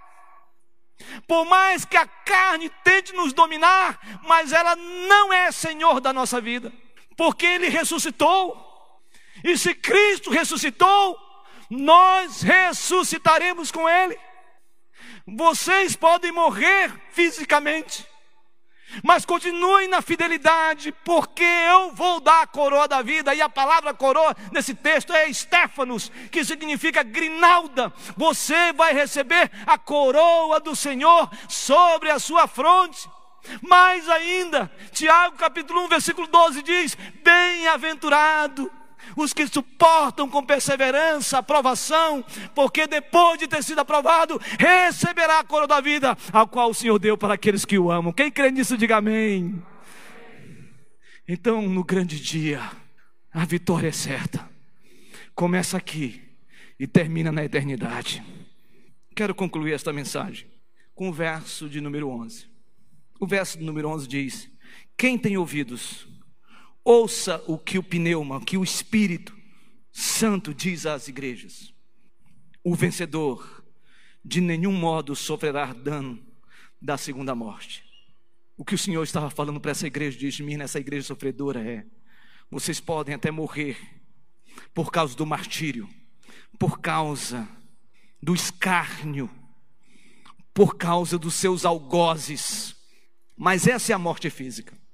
Por 1.27 1.45
mais 1.45 1.85
que 1.85 1.97
a 1.97 2.07
carne 2.07 2.69
tente 2.83 3.13
nos 3.13 3.33
dominar, 3.33 3.99
mas 4.23 4.51
ela 4.51 4.75
não 4.75 5.31
é 5.31 5.51
senhor 5.51 5.99
da 5.99 6.11
nossa 6.11 6.41
vida, 6.41 6.71
porque 7.15 7.45
ele 7.45 7.69
ressuscitou. 7.69 8.65
E 9.43 9.57
se 9.57 9.73
Cristo 9.73 10.31
ressuscitou, 10.31 11.17
nós 11.69 12.41
ressuscitaremos 12.41 13.71
com 13.71 13.87
ele. 13.87 14.17
Vocês 15.27 15.95
podem 15.95 16.31
morrer 16.31 16.91
fisicamente, 17.11 18.07
mas 19.03 19.25
continuem 19.25 19.87
na 19.87 20.01
fidelidade, 20.01 20.91
porque 21.03 21.43
eu 21.43 21.91
vou 21.93 22.19
dar 22.19 22.41
a 22.41 22.47
coroa 22.47 22.87
da 22.87 23.01
vida, 23.01 23.33
e 23.33 23.41
a 23.41 23.49
palavra 23.49 23.93
coroa 23.93 24.35
nesse 24.51 24.73
texto 24.73 25.13
é 25.13 25.31
Stefanos, 25.31 26.11
que 26.31 26.43
significa 26.43 27.03
grinalda. 27.03 27.91
Você 28.15 28.73
vai 28.73 28.93
receber 28.93 29.51
a 29.65 29.77
coroa 29.77 30.59
do 30.59 30.75
Senhor 30.75 31.29
sobre 31.47 32.09
a 32.09 32.19
sua 32.19 32.47
fronte. 32.47 33.09
Mais 33.61 34.09
ainda, 34.09 34.69
Tiago 34.91 35.37
capítulo 35.37 35.85
1, 35.85 35.87
versículo 35.87 36.27
12 36.27 36.61
diz: 36.63 36.97
Bem-aventurado 37.23 38.69
os 39.15 39.33
que 39.33 39.47
suportam 39.47 40.29
com 40.29 40.43
perseverança 40.43 41.37
a 41.37 41.43
provação, 41.43 42.23
porque 42.53 42.87
depois 42.87 43.39
de 43.39 43.47
ter 43.47 43.63
sido 43.63 43.79
aprovado, 43.79 44.39
receberá 44.59 45.39
a 45.39 45.43
coroa 45.43 45.67
da 45.67 45.81
vida, 45.81 46.17
a 46.31 46.45
qual 46.45 46.69
o 46.69 46.73
Senhor 46.73 46.97
deu 46.99 47.17
para 47.17 47.33
aqueles 47.35 47.65
que 47.65 47.77
o 47.77 47.91
amam. 47.91 48.13
Quem 48.13 48.31
crê 48.31 48.51
nisso, 48.51 48.77
diga 48.77 48.97
amém. 48.97 49.61
Então, 51.27 51.61
no 51.61 51.83
grande 51.83 52.19
dia, 52.19 52.71
a 53.33 53.45
vitória 53.45 53.89
é 53.89 53.91
certa. 53.91 54.49
Começa 55.35 55.77
aqui 55.77 56.21
e 56.79 56.87
termina 56.87 57.31
na 57.31 57.43
eternidade. 57.43 58.23
Quero 59.15 59.35
concluir 59.35 59.73
esta 59.73 59.91
mensagem 59.91 60.47
com 60.95 61.09
o 61.09 61.13
verso 61.13 61.69
de 61.69 61.81
número 61.81 62.09
11. 62.09 62.47
O 63.19 63.27
verso 63.27 63.57
de 63.57 63.63
número 63.63 63.89
11 63.89 64.07
diz: 64.07 64.49
Quem 64.95 65.17
tem 65.17 65.37
ouvidos, 65.37 66.07
Ouça 66.89 67.43
o 67.47 67.57
que 67.57 67.77
o 67.77 67.83
pneuma, 67.83 68.39
que 68.39 68.57
o 68.57 68.63
Espírito 68.63 69.37
Santo 69.91 70.53
diz 70.53 70.85
às 70.85 71.09
igrejas. 71.09 71.73
O 72.63 72.73
vencedor 72.73 73.61
de 74.23 74.39
nenhum 74.39 74.71
modo 74.71 75.13
sofrerá 75.13 75.73
dano 75.73 76.25
da 76.81 76.97
segunda 76.97 77.35
morte. 77.35 77.83
O 78.55 78.63
que 78.63 78.73
o 78.73 78.77
Senhor 78.77 79.03
estava 79.03 79.29
falando 79.29 79.59
para 79.59 79.71
essa 79.71 79.85
igreja 79.85 80.17
de 80.17 80.41
mim, 80.41 80.55
nessa 80.55 80.79
igreja 80.79 81.07
sofredora, 81.07 81.61
é: 81.61 81.85
vocês 82.49 82.79
podem 82.79 83.15
até 83.15 83.31
morrer 83.31 83.77
por 84.73 84.89
causa 84.89 85.13
do 85.13 85.25
martírio, 85.25 85.89
por 86.57 86.79
causa 86.79 87.45
do 88.23 88.33
escárnio, 88.33 89.29
por 90.53 90.77
causa 90.77 91.19
dos 91.19 91.33
seus 91.33 91.65
algozes, 91.65 92.77
mas 93.35 93.67
essa 93.67 93.91
é 93.91 93.95
a 93.95 93.99
morte 93.99 94.29
física. 94.29 94.86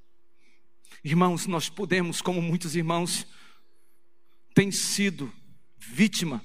Irmãos, 1.03 1.47
nós 1.47 1.67
podemos, 1.67 2.21
como 2.21 2.41
muitos 2.41 2.77
irmãos 2.77 3.27
têm 4.53 4.71
sido 4.71 5.29
vítima 5.77 6.41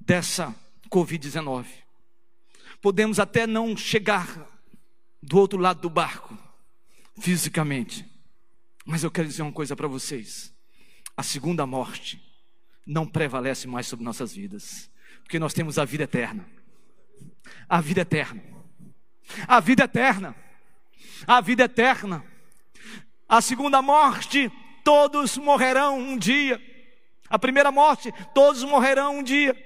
dessa 0.00 0.54
Covid-19. 0.88 1.66
Podemos 2.80 3.18
até 3.18 3.46
não 3.46 3.76
chegar 3.76 4.48
do 5.22 5.38
outro 5.38 5.58
lado 5.58 5.82
do 5.82 5.90
barco, 5.90 6.38
fisicamente. 7.20 8.06
Mas 8.86 9.02
eu 9.02 9.10
quero 9.10 9.28
dizer 9.28 9.42
uma 9.42 9.52
coisa 9.52 9.76
para 9.76 9.88
vocês: 9.88 10.54
a 11.14 11.22
segunda 11.22 11.66
morte 11.66 12.22
não 12.86 13.06
prevalece 13.06 13.66
mais 13.66 13.86
sobre 13.86 14.06
nossas 14.06 14.32
vidas, 14.32 14.90
porque 15.22 15.38
nós 15.38 15.52
temos 15.52 15.78
a 15.78 15.84
vida 15.84 16.04
eterna. 16.04 16.48
A 17.68 17.82
vida 17.82 18.00
eterna. 18.00 18.42
A 19.46 19.60
vida 19.60 19.84
eterna. 19.84 20.34
A 21.26 21.42
vida 21.42 21.64
eterna. 21.64 22.24
A 23.28 23.40
segunda 23.40 23.82
morte, 23.82 24.50
todos 24.84 25.36
morrerão 25.36 25.98
um 25.98 26.16
dia. 26.16 26.60
A 27.28 27.38
primeira 27.38 27.72
morte, 27.72 28.12
todos 28.32 28.62
morrerão 28.62 29.18
um 29.18 29.22
dia. 29.22 29.56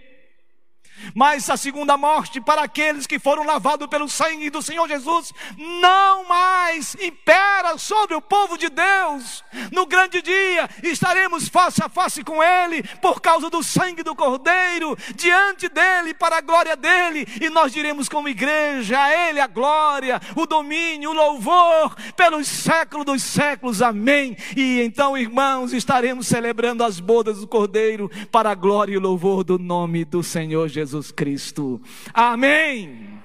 Mas 1.14 1.48
a 1.50 1.56
segunda 1.56 1.96
morte 1.96 2.40
para 2.40 2.62
aqueles 2.62 3.06
que 3.06 3.18
foram 3.18 3.44
lavados 3.44 3.88
pelo 3.88 4.08
sangue 4.08 4.50
do 4.50 4.62
Senhor 4.62 4.88
Jesus 4.88 5.32
não 5.56 6.28
mais 6.28 6.94
impera 6.96 7.76
sobre 7.78 8.14
o 8.14 8.20
povo 8.20 8.56
de 8.56 8.68
Deus. 8.68 9.44
No 9.72 9.86
grande 9.86 10.22
dia 10.22 10.68
estaremos 10.82 11.48
face 11.48 11.82
a 11.82 11.88
face 11.88 12.22
com 12.22 12.42
Ele 12.42 12.82
por 13.00 13.20
causa 13.20 13.48
do 13.50 13.62
sangue 13.62 14.02
do 14.02 14.14
Cordeiro, 14.14 14.96
diante 15.14 15.68
dele, 15.68 16.14
para 16.14 16.38
a 16.38 16.40
glória 16.40 16.76
dele, 16.76 17.26
e 17.40 17.48
nós 17.48 17.72
diremos 17.72 18.08
como 18.08 18.28
igreja: 18.28 19.00
a 19.00 19.28
Ele 19.28 19.40
a 19.40 19.46
glória, 19.46 20.20
o 20.36 20.46
domínio, 20.46 21.10
o 21.10 21.14
louvor 21.14 21.94
pelos 22.16 22.46
séculos 22.46 23.06
dos 23.06 23.22
séculos. 23.22 23.82
Amém. 23.82 24.36
E 24.56 24.80
então, 24.80 25.16
irmãos, 25.16 25.72
estaremos 25.72 26.26
celebrando 26.26 26.84
as 26.84 27.00
bodas 27.00 27.40
do 27.40 27.46
Cordeiro 27.46 28.10
para 28.30 28.50
a 28.50 28.54
glória 28.54 28.94
e 28.94 28.96
o 28.96 29.00
louvor 29.00 29.44
do 29.44 29.58
nome 29.58 30.04
do 30.04 30.22
Senhor 30.22 30.68
Jesus. 30.68 30.89
Jesus 30.90 31.12
Cristo. 31.12 31.80
Amém. 32.12 33.22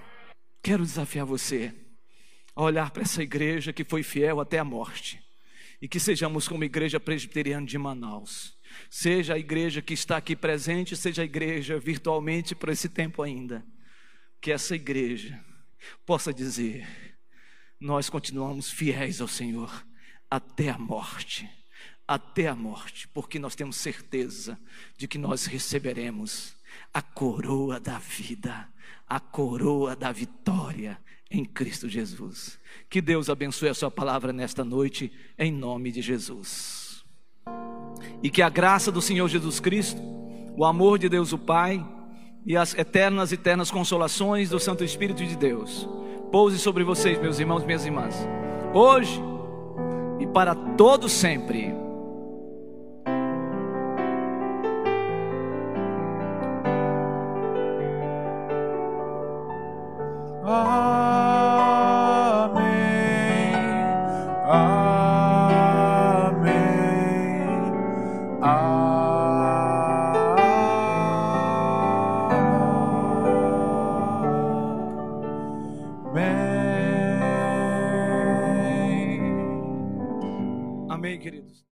Quero 0.61 0.84
desafiar 0.84 1.26
você 1.26 1.74
a 2.55 2.61
olhar 2.61 2.91
para 2.91 3.01
essa 3.01 3.24
igreja 3.24 3.74
que 3.74 3.84
foi 3.84 4.03
fiel 4.03 4.39
até 4.39 4.59
a 4.59 4.63
morte 4.63 5.20
e 5.82 5.88
que 5.88 5.99
sejamos 5.99 6.47
como 6.47 6.63
igreja 6.63 6.99
presbiteriana 6.99 7.66
de 7.66 7.76
Manaus. 7.80 8.55
Seja 8.88 9.34
a 9.34 9.39
igreja 9.39 9.82
que 9.82 9.95
está 9.95 10.18
aqui 10.18 10.36
presente, 10.36 10.95
seja 10.95 11.24
a 11.24 11.26
igreja 11.26 11.80
virtualmente 11.80 12.53
por 12.53 12.70
esse 12.70 12.88
tempo 12.88 13.24
ainda. 13.24 13.66
Que 14.39 14.51
essa 14.51 14.76
igreja 14.76 15.43
possa 16.05 16.32
dizer: 16.32 16.88
nós 17.80 18.11
continuamos 18.11 18.70
fiéis 18.70 19.22
ao 19.22 19.28
Senhor 19.28 19.84
até 20.30 20.70
a 20.70 20.78
morte, 20.78 21.49
até 22.07 22.47
a 22.47 22.55
morte, 22.55 23.07
porque 23.07 23.39
nós 23.39 23.55
temos 23.55 23.76
certeza 23.76 24.55
de 24.95 25.07
que 25.07 25.18
nós 25.18 25.47
receberemos 25.47 26.55
a 26.95 27.01
coroa 27.01 27.77
da 27.77 27.99
vida, 27.99 28.69
a 29.05 29.19
coroa 29.19 29.97
da 29.97 30.13
vitória 30.13 30.97
em 31.29 31.43
Cristo 31.43 31.89
Jesus. 31.89 32.57
Que 32.89 33.01
Deus 33.01 33.29
abençoe 33.29 33.67
a 33.67 33.73
Sua 33.73 33.91
palavra 33.91 34.31
nesta 34.31 34.63
noite, 34.63 35.11
em 35.37 35.51
nome 35.51 35.91
de 35.91 36.01
Jesus. 36.01 37.03
E 38.23 38.29
que 38.29 38.41
a 38.41 38.47
graça 38.47 38.93
do 38.93 39.01
Senhor 39.01 39.27
Jesus 39.27 39.59
Cristo, 39.59 40.01
o 40.55 40.63
amor 40.63 40.97
de 40.97 41.09
Deus 41.09 41.33
o 41.33 41.37
Pai 41.37 41.85
e 42.45 42.55
as 42.55 42.73
eternas 42.73 43.33
e 43.33 43.35
eternas 43.35 43.69
consolações 43.69 44.49
do 44.49 44.59
Santo 44.59 44.81
Espírito 44.81 45.25
de 45.25 45.35
Deus 45.35 45.85
pouse 46.31 46.57
sobre 46.57 46.85
vocês, 46.85 47.19
meus 47.19 47.39
irmãos 47.39 47.65
minhas 47.65 47.85
irmãs, 47.85 48.15
hoje 48.73 49.21
e 50.17 50.27
para 50.27 50.55
todo 50.55 51.09
sempre. 51.09 51.84
Ah. 60.47 61.14